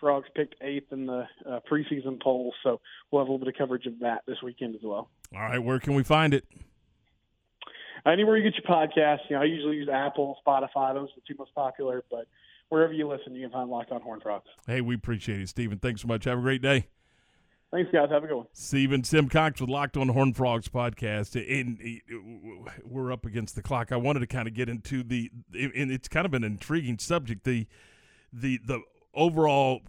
[0.00, 3.54] Frogs picked eighth in the uh, preseason poll, so we'll have a little bit of
[3.56, 5.08] coverage of that this weekend as well.
[5.32, 6.44] All right, where can we find it?
[8.06, 9.18] Anywhere you get your podcast.
[9.28, 10.94] You know, I usually use Apple, Spotify.
[10.94, 12.26] Those are the two most popular, but
[12.68, 14.48] wherever you listen, you can find Locked On Horn Frogs.
[14.66, 15.78] Hey, we appreciate it, Stephen.
[15.78, 16.24] Thanks so much.
[16.24, 16.86] Have a great day.
[17.70, 18.08] Thanks, guys.
[18.10, 18.46] Have a good one.
[18.52, 21.34] Stephen Simcox with Locked On Horn Frogs podcast.
[21.34, 23.90] And uh, we're up against the clock.
[23.90, 27.42] I wanted to kind of get into the, and it's kind of an intriguing subject.
[27.42, 27.66] The,
[28.32, 28.80] the, the
[29.12, 29.80] overall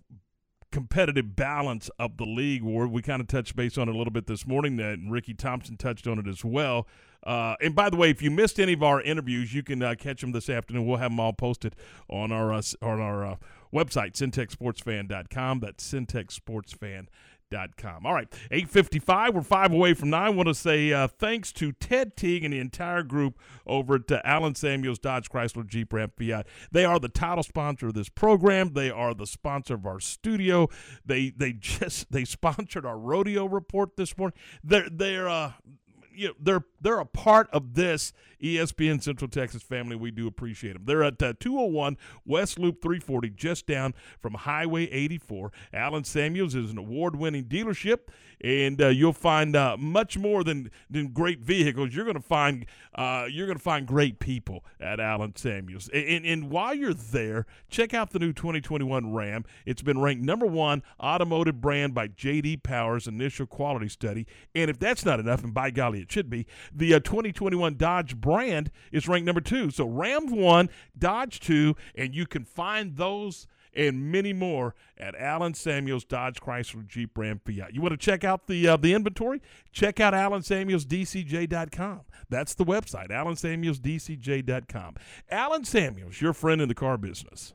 [0.76, 2.62] competitive balance of the league.
[2.62, 5.34] Where we kind of touched base on it a little bit this morning, that Ricky
[5.34, 6.86] Thompson touched on it as well.
[7.24, 9.96] Uh, and by the way, if you missed any of our interviews, you can uh,
[9.98, 10.86] catch them this afternoon.
[10.86, 11.78] We'll have them all posted
[12.10, 13.36] on our uh, on our uh,
[13.74, 15.62] website, centexsportsfan.com.
[15.62, 17.08] That's centexsportsfan.com.
[17.54, 19.36] All right, 855.
[19.36, 20.26] We're five away from nine.
[20.26, 24.12] I want to say uh, thanks to Ted Teague and the entire group over at
[24.12, 26.48] uh, Allen Samuels Dodge Chrysler Jeep Ram Fiat.
[26.72, 28.74] They are the title sponsor of this program.
[28.74, 30.70] They are the sponsor of our studio.
[31.06, 34.38] They they just they sponsored our rodeo report this morning.
[34.64, 35.54] They're they're uh
[36.16, 39.96] you know, they're they're a part of this ESPN Central Texas family.
[39.96, 40.84] We do appreciate them.
[40.86, 45.52] They're at uh, 201 West Loop 340, just down from Highway 84.
[45.74, 48.02] Allen Samuels is an award-winning dealership,
[48.42, 51.96] and uh, you'll find uh, much more than than great vehicles.
[51.96, 55.90] You're going to find uh, you're going to find great people at Allen Samuels.
[55.90, 59.46] And, and, and while you're there, check out the new 2021 Ram.
[59.66, 62.58] It's been ranked number one automotive brand by J.D.
[62.58, 64.28] Power's initial quality study.
[64.54, 68.16] And if that's not enough, and by golly, it should be, the uh, 2021 Dodge
[68.16, 69.72] brand is ranked number two.
[69.72, 75.54] So Ram one, Dodge two, and you can find those and many more at Allen
[75.54, 77.74] Samuels Dodge Chrysler Jeep Ram Fiat.
[77.74, 79.42] You want to check out the uh, the inventory?
[79.72, 82.02] Check out AllenSamuelsDCJ.com.
[82.30, 84.96] That's the website, AllenSamuelsDCJ.com.
[85.30, 87.54] Allen Samuels, your friend in the car business.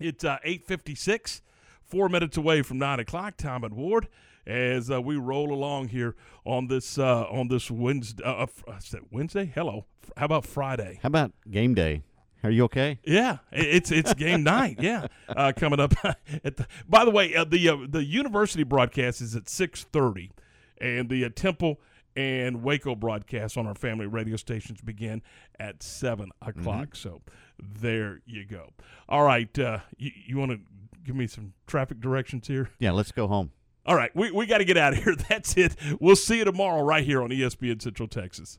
[0.00, 1.42] It's uh, 856,
[1.84, 3.36] four minutes away from 9 o'clock.
[3.36, 4.08] Tom and Ward
[4.46, 6.14] as uh, we roll along here
[6.44, 8.24] on this uh, on this Wednesday.
[8.24, 8.78] Uh, uh
[9.10, 9.50] Wednesday?
[9.54, 9.86] Hello.
[10.16, 10.98] How about Friday?
[11.02, 12.02] How about game day?
[12.44, 12.98] Are you okay?
[13.04, 14.78] Yeah, it's it's game night.
[14.80, 15.94] Yeah, uh, coming up.
[16.44, 20.32] at the, by the way, uh, the uh, the university broadcast is at six thirty,
[20.78, 21.80] and the uh, Temple
[22.16, 25.22] and Waco broadcast on our family radio stations begin
[25.60, 26.88] at seven o'clock.
[26.88, 27.08] Mm-hmm.
[27.08, 27.22] So
[27.58, 28.70] there you go.
[29.08, 30.58] All right, uh, you, you want to
[31.04, 32.70] give me some traffic directions here?
[32.80, 33.52] Yeah, let's go home.
[33.84, 35.16] All right, we, we got to get out of here.
[35.28, 35.74] That's it.
[35.98, 38.58] We'll see you tomorrow right here on ESPN Central Texas.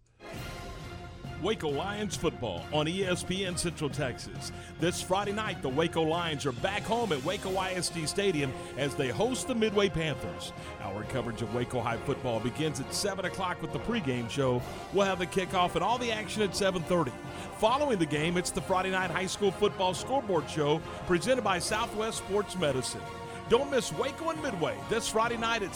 [1.42, 4.54] Waco Lions football on ESPN Central Texas.
[4.80, 9.10] This Friday night, the Waco Lions are back home at Waco ISD Stadium as they
[9.10, 10.54] host the Midway Panthers.
[10.82, 14.62] Our coverage of Waco High football begins at 7 o'clock with the pregame show.
[14.94, 17.12] We'll have the kickoff and all the action at 7.30.
[17.58, 22.20] Following the game, it's the Friday night high school football scoreboard show presented by Southwest
[22.20, 23.02] Sports Medicine.
[23.54, 25.76] Don't miss Waco and Midway this Friday night at